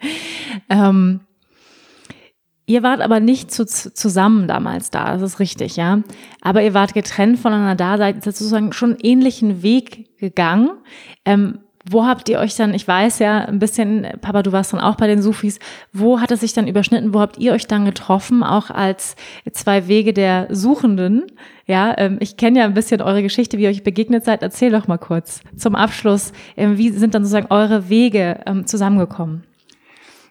[0.68, 1.20] ähm,
[2.66, 6.02] ihr wart aber nicht zu, zusammen damals da, das ist richtig, ja.
[6.40, 10.70] Aber ihr wart getrennt voneinander da, seid sozusagen schon einen ähnlichen Weg gegangen.
[11.24, 11.58] Ähm,
[11.88, 14.96] wo habt ihr euch dann, ich weiß ja ein bisschen, Papa, du warst dann auch
[14.96, 15.58] bei den Sufis,
[15.92, 19.16] wo hat es sich dann überschnitten, wo habt ihr euch dann getroffen, auch als
[19.52, 21.24] zwei Wege der Suchenden?
[21.66, 24.42] Ja, ähm, ich kenne ja ein bisschen eure Geschichte, wie ihr euch begegnet seid.
[24.42, 29.44] Erzähl doch mal kurz zum Abschluss, ähm, wie sind dann sozusagen eure Wege ähm, zusammengekommen?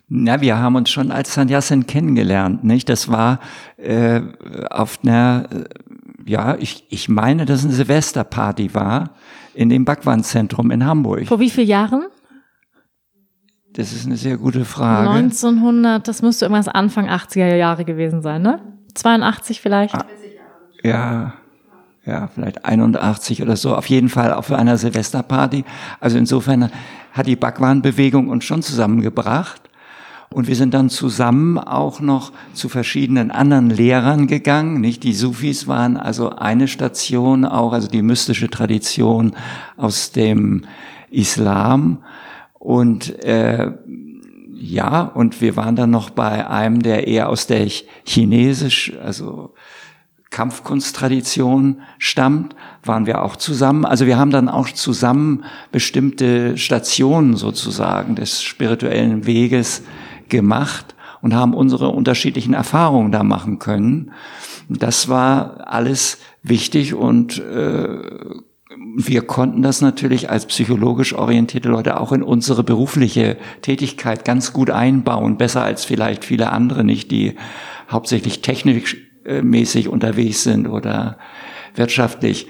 [0.09, 2.89] Na, wir haben uns schon als Sanyasin kennengelernt, nicht?
[2.89, 3.39] Das war
[3.77, 4.21] äh,
[4.69, 9.11] auf einer, äh, ja, ich, ich meine, dass eine Silvesterparty war
[9.53, 11.27] in dem Bhagwan-Zentrum in Hamburg.
[11.27, 12.03] Vor wie vielen Jahren?
[13.73, 15.09] Das ist eine sehr gute Frage.
[15.09, 18.59] 1900, das müsste irgendwas Anfang 80er Jahre gewesen sein, ne?
[18.93, 19.95] 82 vielleicht?
[19.95, 20.05] Ah,
[20.83, 21.33] ja,
[22.05, 23.75] ja, vielleicht 81 oder so.
[23.75, 25.65] Auf jeden Fall auch für einer Silvesterparty.
[25.99, 26.69] Also insofern
[27.13, 29.62] hat die Bhagwan-Bewegung uns schon zusammengebracht.
[30.33, 34.81] Und wir sind dann zusammen auch noch zu verschiedenen anderen Lehrern gegangen.
[34.81, 39.35] Nicht die Sufis waren also eine Station auch, also die mystische Tradition
[39.77, 40.65] aus dem
[41.11, 42.03] Islam.
[42.57, 43.73] Und äh,
[44.55, 47.67] ja, und wir waren dann noch bei einem, der eher aus der
[48.03, 49.53] chinesisch, also
[50.31, 53.85] Kampfkunsttradition stammt, waren wir auch zusammen.
[53.85, 59.83] Also wir haben dann auch zusammen bestimmte Stationen sozusagen des spirituellen Weges
[60.33, 64.11] gemacht und haben unsere unterschiedlichen Erfahrungen da machen können.
[64.67, 67.99] Das war alles wichtig und äh,
[68.95, 74.69] wir konnten das natürlich als psychologisch orientierte Leute auch in unsere berufliche Tätigkeit ganz gut
[74.69, 77.35] einbauen, besser als vielleicht viele andere nicht, die
[77.89, 81.17] hauptsächlich technisch äh, mäßig unterwegs sind oder
[81.75, 82.47] wirtschaftlich.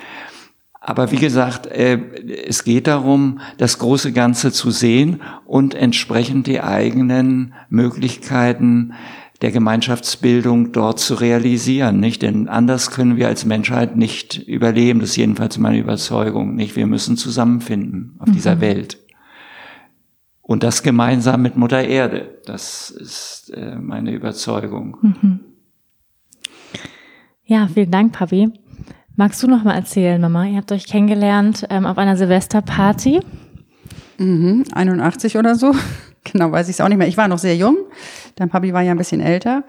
[0.86, 1.98] Aber wie gesagt, äh,
[2.46, 8.94] es geht darum, das große Ganze zu sehen und entsprechend die eigenen Möglichkeiten
[9.42, 12.22] der Gemeinschaftsbildung dort zu realisieren, nicht?
[12.22, 15.00] Denn anders können wir als Menschheit nicht überleben.
[15.00, 16.76] Das ist jedenfalls meine Überzeugung, nicht?
[16.76, 18.34] Wir müssen zusammenfinden auf mhm.
[18.34, 19.00] dieser Welt.
[20.42, 22.42] Und das gemeinsam mit Mutter Erde.
[22.46, 24.98] Das ist äh, meine Überzeugung.
[25.02, 25.40] Mhm.
[27.46, 28.52] Ja, vielen Dank, Papi.
[29.16, 30.46] Magst du noch mal erzählen, Mama?
[30.46, 33.20] Ihr habt euch kennengelernt ähm, auf einer Silvesterparty.
[34.18, 35.74] Mhm, 81 oder so.
[36.32, 37.10] Genau, weiß ich es auch nicht mehr.
[37.10, 37.76] Ich war noch sehr jung.
[38.38, 39.66] Dein Papi war ja ein bisschen älter.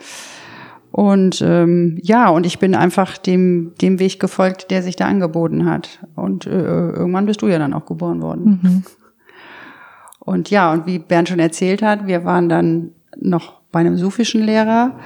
[0.93, 5.69] Und ähm, ja, und ich bin einfach dem, dem Weg gefolgt, der sich da angeboten
[5.69, 5.99] hat.
[6.15, 8.61] Und äh, irgendwann bist du ja dann auch geboren worden.
[8.63, 8.83] Mhm.
[10.21, 14.43] Und ja, und wie Bernd schon erzählt hat, wir waren dann noch bei einem sufischen
[14.43, 14.99] Lehrer.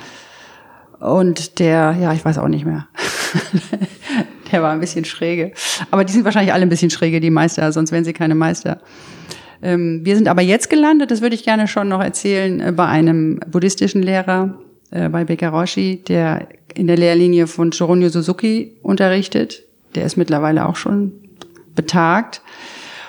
[1.01, 2.87] Und der, ja, ich weiß auch nicht mehr.
[4.53, 5.53] der war ein bisschen schräge.
[5.91, 8.81] Aber die sind wahrscheinlich alle ein bisschen schräge, die Meister, sonst wären sie keine Meister.
[9.63, 12.87] Ähm, wir sind aber jetzt gelandet, das würde ich gerne schon noch erzählen, äh, bei
[12.87, 14.59] einem buddhistischen Lehrer,
[14.91, 19.65] äh, bei Roshi, der in der Lehrlinie von Shoronyo Suzuki unterrichtet.
[19.95, 21.13] Der ist mittlerweile auch schon
[21.75, 22.43] betagt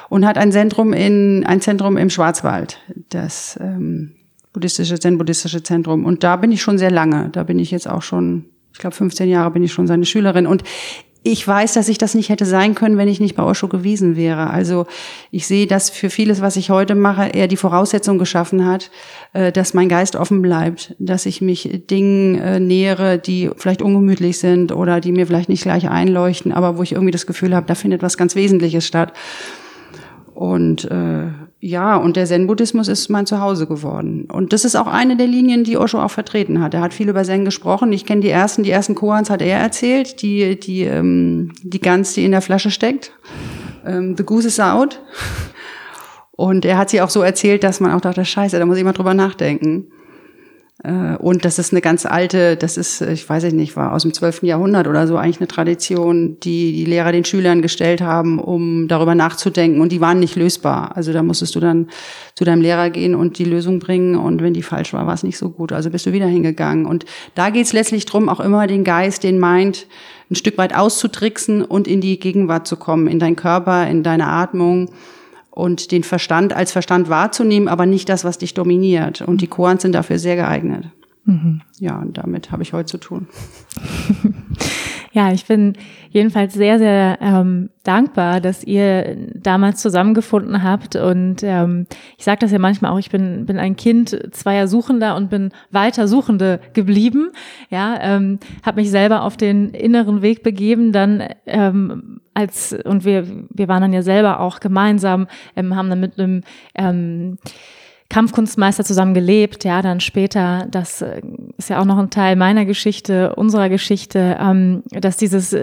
[0.10, 2.80] und hat ein Zentrum in ein Zentrum im Schwarzwald.
[3.10, 4.16] Das ähm,
[4.54, 6.06] buddhistische, zen-buddhistische Zentrum.
[6.06, 7.30] Und da bin ich schon sehr lange.
[7.32, 10.48] Da bin ich jetzt auch schon, ich glaube, 15 Jahre bin ich schon seine Schülerin.
[10.48, 10.64] Und
[11.22, 14.16] ich weiß, dass ich das nicht hätte sein können, wenn ich nicht bei Osho gewesen
[14.16, 14.50] wäre.
[14.50, 14.86] Also
[15.32, 18.90] ich sehe, dass für vieles, was ich heute mache, er die Voraussetzung geschaffen hat,
[19.34, 24.40] äh, dass mein Geist offen bleibt, dass ich mich Dingen äh, nähere, die vielleicht ungemütlich
[24.40, 27.68] sind oder die mir vielleicht nicht gleich einleuchten, aber wo ich irgendwie das Gefühl habe,
[27.68, 29.12] da findet was ganz Wesentliches statt.
[30.40, 31.28] Und äh,
[31.60, 34.26] ja, und der Zen-Buddhismus ist mein Zuhause geworden.
[34.32, 36.74] Und das ist auch eine der Linien, die Osho auch vertreten hat.
[36.74, 37.92] Er hat viel über Zen gesprochen.
[37.92, 42.14] Ich kenne die ersten, die ersten Koans hat er erzählt, die, die, ähm, die Gans,
[42.14, 43.12] die in der Flasche steckt.
[43.86, 45.02] Ähm, the goose is out.
[46.32, 48.86] Und er hat sie auch so erzählt, dass man auch dachte, scheiße, da muss ich
[48.86, 49.92] mal drüber nachdenken.
[50.84, 54.14] Äh, und das ist eine ganz alte, das ist, ich weiß nicht, war aus dem
[54.14, 54.44] 12.
[54.44, 59.16] Jahrhundert oder so eigentlich eine Tradition, die die Lehrer den Schülern gestellt haben, um darüber
[59.16, 59.82] nachzudenken.
[59.82, 60.96] Und die waren nicht lösbar.
[60.96, 61.90] Also da musstest du dann
[62.36, 64.16] zu deinem Lehrer gehen und die Lösung bringen.
[64.16, 65.72] Und wenn die falsch war, war es nicht so gut.
[65.72, 66.86] Also bist du wieder hingegangen.
[66.86, 67.06] Und
[67.36, 69.88] da geht es letztlich drum, auch immer den Geist, den Mind
[70.32, 74.28] ein Stück weit auszutricksen und in die Gegenwart zu kommen, in deinen Körper, in deine
[74.28, 74.90] Atmung
[75.60, 79.22] und den Verstand als Verstand wahrzunehmen, aber nicht das, was dich dominiert.
[79.22, 80.88] Und die Koans sind dafür sehr geeignet.
[81.26, 81.62] Mhm.
[81.80, 83.28] Ja, und damit habe ich heute zu tun.
[85.12, 85.74] Ja, ich bin
[86.12, 90.95] jedenfalls sehr, sehr ähm, dankbar, dass ihr damals zusammengefunden habt.
[90.95, 91.88] Und ähm,
[92.18, 95.51] ich sage das ja manchmal auch, ich bin, bin ein Kind zweier Suchender und bin
[95.72, 97.32] weiter Suchende geblieben.
[97.72, 103.26] Ja, ähm, habe mich selber auf den inneren Weg begeben, dann ähm, als und wir,
[103.49, 106.43] wir waren dann ja selber auch gemeinsam, ähm, haben dann mit einem
[106.76, 107.39] ähm,
[108.10, 111.22] Kampfkunstmeister zusammen gelebt, ja, dann später, das äh,
[111.57, 115.55] ist ja auch noch ein Teil meiner Geschichte, unserer Geschichte, ähm, dass dieses,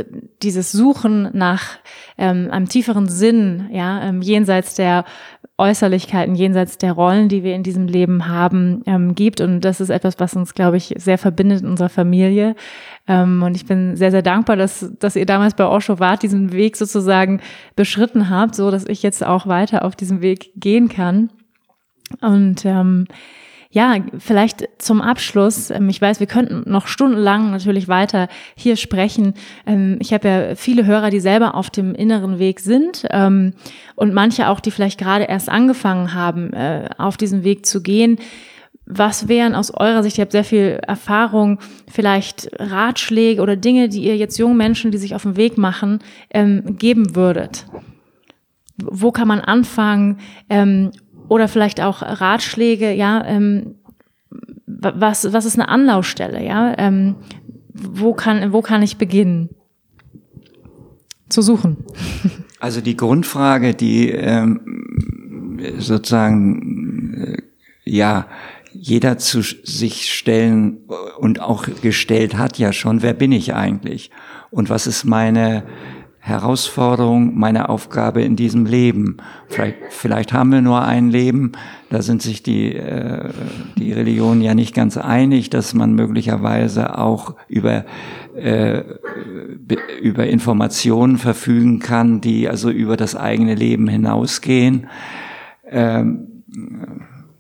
[0.42, 1.78] dieses Suchen nach
[2.18, 5.05] ähm, einem tieferen Sinn, ja, ähm, jenseits der
[5.59, 9.40] Äußerlichkeiten, jenseits der Rollen, die wir in diesem Leben haben, ähm, gibt.
[9.40, 12.55] Und das ist etwas, was uns, glaube ich, sehr verbindet in unserer Familie.
[13.09, 16.53] Ähm, und ich bin sehr, sehr dankbar, dass, dass ihr damals bei Osho wart, diesen
[16.53, 17.40] Weg sozusagen
[17.74, 21.30] beschritten habt, so dass ich jetzt auch weiter auf diesem Weg gehen kann.
[22.21, 23.07] Und ähm,
[23.77, 29.35] ja, vielleicht zum Abschluss, ähm, ich weiß, wir könnten noch stundenlang natürlich weiter hier sprechen.
[29.67, 33.53] Ähm, ich habe ja viele Hörer, die selber auf dem inneren Weg sind ähm,
[33.95, 38.17] und manche auch, die vielleicht gerade erst angefangen haben, äh, auf diesen Weg zu gehen.
[38.87, 44.05] Was wären aus eurer Sicht, ihr habt sehr viel Erfahrung, vielleicht Ratschläge oder Dinge, die
[44.05, 45.99] ihr jetzt jungen Menschen, die sich auf den Weg machen,
[46.33, 47.67] geben würdet?
[48.79, 50.19] Wo kann man anfangen?
[51.29, 53.77] Oder vielleicht auch Ratschläge, ja, ähm,
[54.66, 57.16] was, was ist eine Anlaufstelle, ja, ähm,
[57.72, 59.51] wo kann, wo kann ich beginnen
[61.29, 61.79] zu suchen?
[62.59, 67.43] Also die Grundfrage, die ähm, sozusagen, äh,
[67.85, 68.27] ja,
[68.72, 70.79] jeder zu sich stellen
[71.18, 74.11] und auch gestellt hat ja schon, wer bin ich eigentlich?
[74.51, 75.64] Und was ist meine
[76.27, 79.18] Herausforderung, meine Aufgabe in diesem Leben.
[79.47, 81.53] Vielleicht, vielleicht haben wir nur ein Leben,
[81.89, 83.31] da sind sich die, äh,
[83.77, 87.85] die Religionen ja nicht ganz einig, dass man möglicherweise auch über,
[88.35, 88.83] äh,
[90.03, 94.89] über Informationen verfügen kann, die also über das eigene Leben hinausgehen.
[95.70, 96.43] Ähm,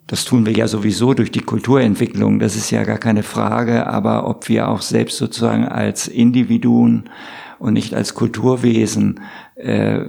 [0.06, 4.28] das tun wir ja sowieso durch die Kulturentwicklung, das ist ja gar keine Frage, aber
[4.28, 7.10] ob wir auch selbst sozusagen als Individuen
[7.58, 9.20] und nicht als Kulturwesen
[9.56, 10.00] äh,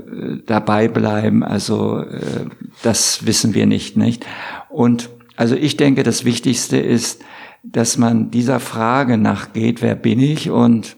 [0.45, 1.43] dabei bleiben.
[1.43, 2.45] Also äh,
[2.83, 4.25] das wissen wir nicht, nicht?
[4.69, 7.23] Und also ich denke, das Wichtigste ist,
[7.63, 10.95] dass man dieser Frage nachgeht, wer bin ich und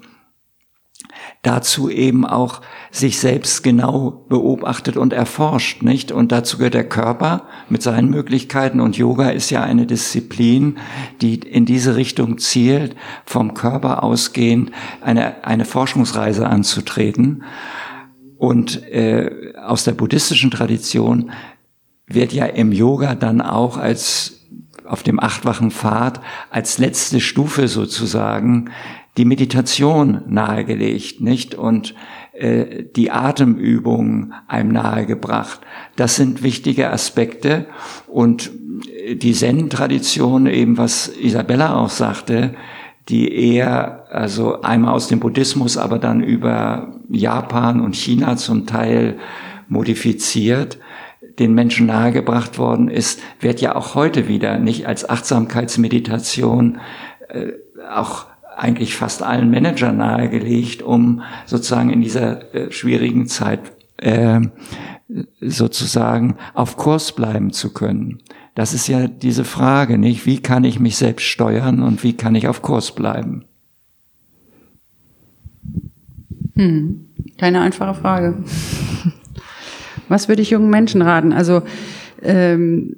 [1.42, 2.62] dazu eben auch
[2.92, 6.12] sich selbst genau beobachtet und erforscht, nicht?
[6.12, 10.80] Und dazu gehört der Körper mit seinen Möglichkeiten und Yoga ist ja eine Disziplin,
[11.22, 14.72] die in diese Richtung zielt, vom Körper ausgehend
[15.02, 17.44] eine, eine Forschungsreise anzutreten.
[18.38, 21.32] Und äh, aus der buddhistischen Tradition
[22.08, 24.40] wird ja im Yoga dann auch als
[24.86, 26.20] auf dem achtwachen Pfad
[26.50, 28.72] als letzte Stufe sozusagen
[29.18, 31.56] die Meditation nahegelegt, nicht?
[31.56, 31.96] Und
[32.34, 35.60] äh, die Atemübungen einem nahegebracht.
[35.96, 37.66] Das sind wichtige Aspekte
[38.08, 38.52] und
[39.14, 42.56] die Zen-Tradition, eben was Isabella auch sagte,
[43.10, 49.18] die eher, also einmal aus dem Buddhismus, aber dann über Japan und China zum Teil
[49.68, 50.78] modifiziert,
[51.40, 56.80] den Menschen nahegebracht worden ist, wird ja auch heute wieder nicht als Achtsamkeitsmeditation
[57.30, 57.54] äh,
[57.92, 58.28] auch
[58.60, 63.60] eigentlich fast allen Managern nahegelegt, um sozusagen in dieser äh, schwierigen Zeit
[63.98, 64.42] äh,
[65.42, 68.20] sozusagen auf Kurs bleiben zu können.
[68.56, 70.26] Das ist ja diese Frage, nicht?
[70.26, 73.46] Wie kann ich mich selbst steuern und wie kann ich auf Kurs bleiben?
[76.56, 77.06] Hm,
[77.38, 78.44] keine einfache Frage.
[80.10, 81.32] Was würde ich jungen Menschen raten?
[81.32, 81.62] Also
[82.22, 82.94] ähm,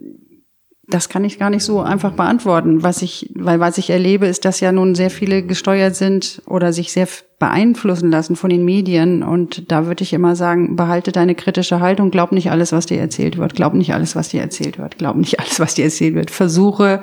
[0.93, 2.83] das kann ich gar nicht so einfach beantworten.
[2.83, 6.73] Was ich, weil was ich erlebe, ist, dass ja nun sehr viele gesteuert sind oder
[6.73, 7.07] sich sehr
[7.39, 9.23] beeinflussen lassen von den Medien.
[9.23, 12.99] Und da würde ich immer sagen, behalte deine kritische Haltung, glaub nicht alles, was dir
[12.99, 16.15] erzählt wird, glaub nicht alles, was dir erzählt wird, glaub nicht alles, was dir erzählt
[16.15, 16.31] wird.
[16.31, 17.01] Versuche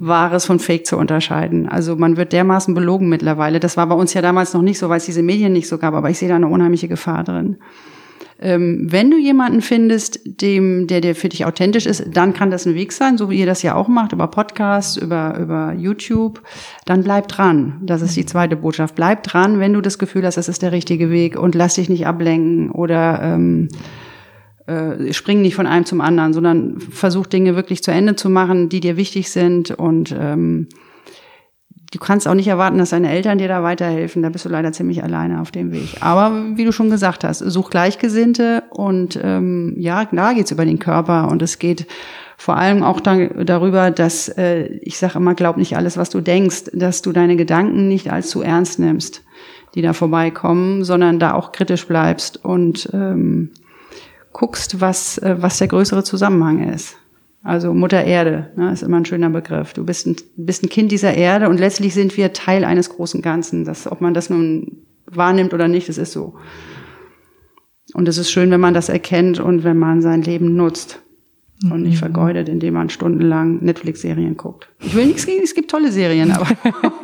[0.00, 1.68] Wahres von Fake zu unterscheiden.
[1.68, 3.58] Also man wird dermaßen belogen mittlerweile.
[3.60, 5.78] Das war bei uns ja damals noch nicht so, weil es diese Medien nicht so
[5.78, 7.56] gab, aber ich sehe da eine unheimliche Gefahr drin.
[8.40, 12.66] Ähm, wenn du jemanden findest, dem, der, der für dich authentisch ist, dann kann das
[12.66, 16.42] ein Weg sein, so wie ihr das ja auch macht, über Podcasts, über, über YouTube.
[16.84, 17.80] Dann bleib dran.
[17.82, 18.94] Das ist die zweite Botschaft.
[18.94, 21.88] Bleib dran, wenn du das Gefühl hast, das ist der richtige Weg und lass dich
[21.88, 23.68] nicht ablenken oder ähm,
[24.66, 28.68] äh, spring nicht von einem zum anderen, sondern versuch Dinge wirklich zu Ende zu machen,
[28.68, 30.68] die dir wichtig sind und ähm,
[31.92, 34.22] du kannst auch nicht erwarten, dass deine Eltern dir da weiterhelfen.
[34.22, 35.96] Da bist du leider ziemlich alleine auf dem Weg.
[36.00, 40.78] Aber wie du schon gesagt hast, such Gleichgesinnte und ähm, ja, da geht's über den
[40.78, 41.86] Körper und es geht
[42.36, 46.20] vor allem auch da, darüber, dass äh, ich sage immer, glaub nicht alles, was du
[46.20, 49.24] denkst, dass du deine Gedanken nicht allzu ernst nimmst,
[49.74, 53.50] die da vorbeikommen, sondern da auch kritisch bleibst und ähm,
[54.32, 56.96] guckst, was, äh, was der größere Zusammenhang ist.
[57.42, 59.72] Also Mutter Erde ne, ist immer ein schöner Begriff.
[59.72, 63.22] Du bist ein, bist ein Kind dieser Erde und letztlich sind wir Teil eines großen
[63.22, 63.64] Ganzen.
[63.64, 66.34] Das, ob man das nun wahrnimmt oder nicht, das ist so.
[67.94, 71.00] Und es ist schön, wenn man das erkennt und wenn man sein Leben nutzt
[71.62, 71.72] mhm.
[71.72, 71.98] und nicht mhm.
[71.98, 74.68] vergeudet, indem man stundenlang Netflix-Serien guckt.
[74.80, 76.46] Ich will nichts gegen, es gibt tolle Serien, aber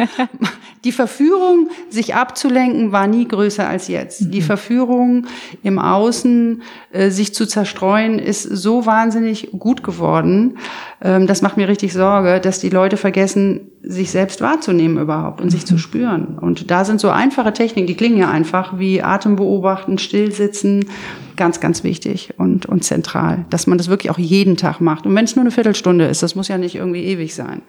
[0.84, 4.22] die Verführung, sich abzulenken, war nie größer als jetzt.
[4.22, 4.30] Mhm.
[4.30, 5.26] Die Verführung
[5.62, 10.58] im Außen, äh, sich zu zerstreuen, ist so wahnsinnig gut geworden.
[11.02, 15.48] Ähm, das macht mir richtig Sorge, dass die Leute vergessen, sich selbst wahrzunehmen überhaupt und
[15.48, 15.50] mhm.
[15.50, 16.38] sich zu spüren.
[16.38, 20.86] Und da sind so einfache Techniken, die klingen ja einfach, wie Atem beobachten, stillsitzen,
[21.36, 25.06] ganz, ganz wichtig und, und zentral, dass man das wirklich auch jeden Tag macht.
[25.06, 27.62] Und wenn es nur eine Viertelstunde ist, das muss ja nicht irgendwie ewig sein.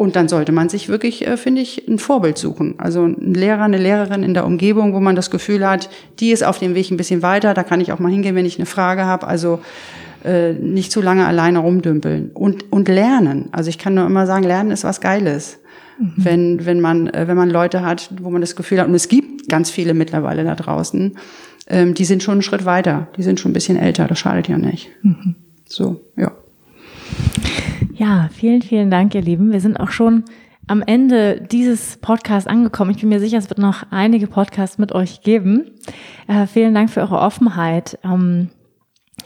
[0.00, 2.76] Und dann sollte man sich wirklich, äh, finde ich, ein Vorbild suchen.
[2.78, 5.90] Also ein Lehrer, eine Lehrerin in der Umgebung, wo man das Gefühl hat,
[6.20, 8.46] die ist auf dem Weg ein bisschen weiter, da kann ich auch mal hingehen, wenn
[8.46, 9.26] ich eine Frage habe.
[9.26, 9.60] Also
[10.24, 12.30] äh, nicht zu lange alleine rumdümpeln.
[12.32, 13.50] Und, und lernen.
[13.52, 15.60] Also ich kann nur immer sagen, lernen ist was Geiles.
[15.98, 16.12] Mhm.
[16.16, 19.08] Wenn, wenn, man, äh, wenn man Leute hat, wo man das Gefühl hat, und es
[19.08, 21.16] gibt ganz viele mittlerweile da draußen,
[21.70, 24.48] ähm, die sind schon einen Schritt weiter, die sind schon ein bisschen älter, das schadet
[24.48, 24.88] ja nicht.
[25.02, 25.36] Mhm.
[25.64, 26.32] So, ja.
[27.94, 29.52] Ja, vielen, vielen Dank, ihr Lieben.
[29.52, 30.24] Wir sind auch schon
[30.66, 32.92] am Ende dieses Podcasts angekommen.
[32.92, 35.70] Ich bin mir sicher, es wird noch einige Podcasts mit euch geben.
[36.28, 37.98] Äh, vielen Dank für eure Offenheit.
[38.04, 38.50] Ähm,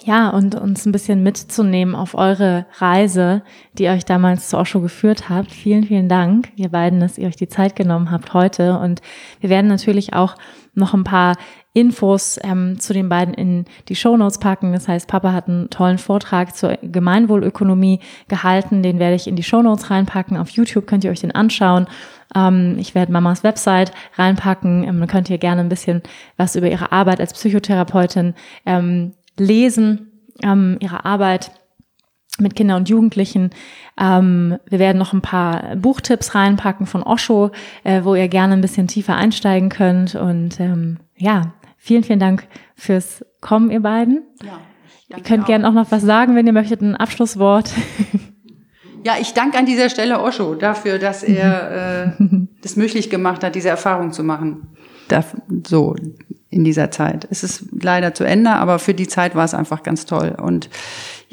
[0.03, 3.43] ja, und uns ein bisschen mitzunehmen auf eure Reise,
[3.79, 5.51] die euch damals zu Osho geführt habt.
[5.51, 8.79] Vielen, vielen Dank, ihr beiden, dass ihr euch die Zeit genommen habt heute.
[8.79, 9.01] Und
[9.41, 10.37] wir werden natürlich auch
[10.75, 11.37] noch ein paar
[11.73, 14.73] Infos ähm, zu den beiden in die Show Notes packen.
[14.73, 18.83] Das heißt, Papa hat einen tollen Vortrag zur Gemeinwohlökonomie gehalten.
[18.83, 20.37] Den werde ich in die Show Notes reinpacken.
[20.37, 21.87] Auf YouTube könnt ihr euch den anschauen.
[22.35, 24.85] Ähm, ich werde Mamas Website reinpacken.
[24.85, 26.03] Ähm, dann könnt ihr gerne ein bisschen
[26.37, 28.35] was über ihre Arbeit als Psychotherapeutin
[28.67, 31.53] ähm, lesen, ähm, ihre Arbeit
[32.39, 33.51] mit Kindern und Jugendlichen.
[33.99, 37.53] Ähm, wir werden noch ein paar Buchtipps reinpacken von Osho,
[37.85, 40.17] äh, wo ihr gerne ein bisschen tiefer einsteigen könnt.
[40.17, 41.55] Und ähm, ja,
[41.85, 44.23] Vielen, vielen Dank fürs Kommen, ihr beiden.
[44.43, 44.59] Ja,
[45.19, 47.71] ihr könnt gerne auch noch was sagen, wenn ihr möchtet, ein Abschlusswort.
[49.05, 52.27] Ja, ich danke an dieser Stelle Osho dafür, dass er äh,
[52.63, 54.69] das möglich gemacht hat, diese Erfahrung zu machen.
[55.09, 55.23] Da,
[55.67, 55.95] so
[56.55, 57.27] in dieser Zeit.
[57.31, 60.35] Es ist leider zu Ende, aber für die Zeit war es einfach ganz toll.
[60.41, 60.71] Und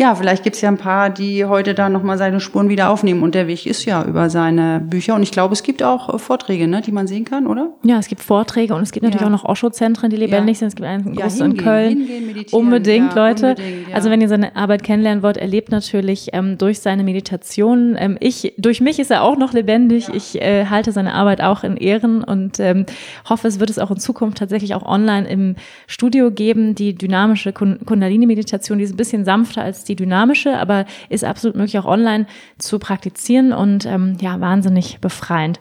[0.01, 3.21] ja, vielleicht gibt's ja ein paar, die heute da nochmal seine Spuren wieder aufnehmen.
[3.21, 5.13] Und der Weg ist ja über seine Bücher.
[5.13, 7.69] Und ich glaube, es gibt auch äh, Vorträge, ne, die man sehen kann, oder?
[7.83, 9.27] Ja, es gibt Vorträge und es gibt natürlich ja.
[9.27, 10.59] auch noch Osho-Zentren, die lebendig ja.
[10.59, 10.67] sind.
[10.69, 12.07] Es gibt einen ja, großen in Köln.
[12.49, 13.49] unbedingt, Leute.
[13.49, 17.95] Unbedingt, also wenn ihr seine Arbeit kennenlernen wollt, erlebt natürlich ähm, durch seine Meditation.
[17.95, 20.09] Ähm, ich, durch mich ist er auch noch lebendig.
[20.11, 22.87] Ich äh, halte seine Arbeit auch in Ehren und ähm,
[23.29, 26.73] hoffe, es wird es auch in Zukunft tatsächlich auch online im Studio geben.
[26.73, 31.77] Die dynamische Kundalini-Meditation, die ist ein bisschen sanfter als die dynamische, aber ist absolut möglich
[31.79, 32.25] auch online
[32.57, 35.59] zu praktizieren und ähm, ja, wahnsinnig befreiend.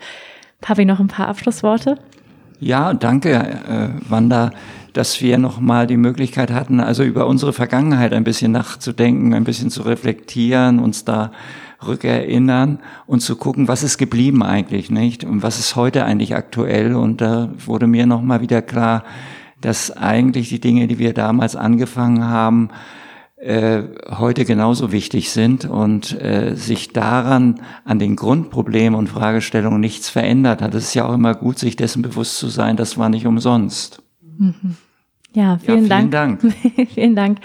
[0.60, 1.98] Pavi, noch ein paar Abschlussworte?
[2.58, 4.50] Ja, danke, äh, Wanda,
[4.92, 9.70] dass wir nochmal die Möglichkeit hatten, also über unsere Vergangenheit ein bisschen nachzudenken, ein bisschen
[9.70, 11.32] zu reflektieren, uns da
[11.86, 15.24] rückerinnern und zu gucken, was ist geblieben eigentlich, nicht?
[15.24, 16.94] Und was ist heute eigentlich aktuell?
[16.94, 19.04] Und da wurde mir nochmal wieder klar,
[19.60, 22.68] dass eigentlich die Dinge, die wir damals angefangen haben,
[23.40, 30.10] äh, heute genauso wichtig sind und äh, sich daran an den Grundproblemen und Fragestellungen nichts
[30.10, 30.74] verändert hat.
[30.74, 34.02] Es ist ja auch immer gut, sich dessen bewusst zu sein, das war nicht umsonst.
[34.20, 34.76] Mhm.
[35.32, 36.40] Ja, vielen, ja, vielen Dank.
[36.40, 36.54] Dank.
[36.90, 37.38] vielen Dank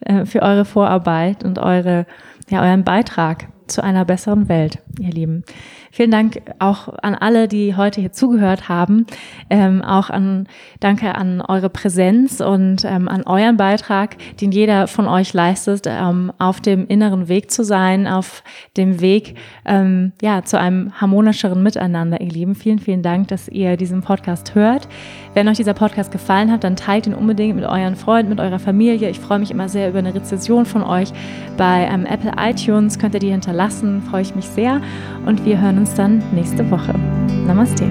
[0.00, 2.06] äh, für eure Vorarbeit und eure,
[2.48, 5.44] ja, euren Beitrag zu einer besseren Welt, ihr Lieben.
[5.94, 9.06] Vielen Dank auch an alle, die heute hier zugehört haben.
[9.50, 10.46] Ähm, auch an,
[10.80, 16.32] danke an eure Präsenz und ähm, an euren Beitrag, den jeder von euch leistet, ähm,
[16.38, 18.42] auf dem inneren Weg zu sein, auf
[18.78, 19.34] dem Weg,
[19.66, 22.54] ähm, ja, zu einem harmonischeren Miteinander, ihr Lieben.
[22.54, 24.88] Vielen, vielen Dank, dass ihr diesen Podcast hört.
[25.34, 28.58] Wenn euch dieser Podcast gefallen hat, dann teilt ihn unbedingt mit euren Freunden, mit eurer
[28.58, 29.10] Familie.
[29.10, 31.12] Ich freue mich immer sehr über eine Rezession von euch.
[31.58, 34.80] Bei ähm, Apple iTunes könnt ihr die hinterlassen, freue ich mich sehr.
[35.26, 36.94] Und wir hören uns dann nächste Woche.
[37.44, 37.90] Namaste.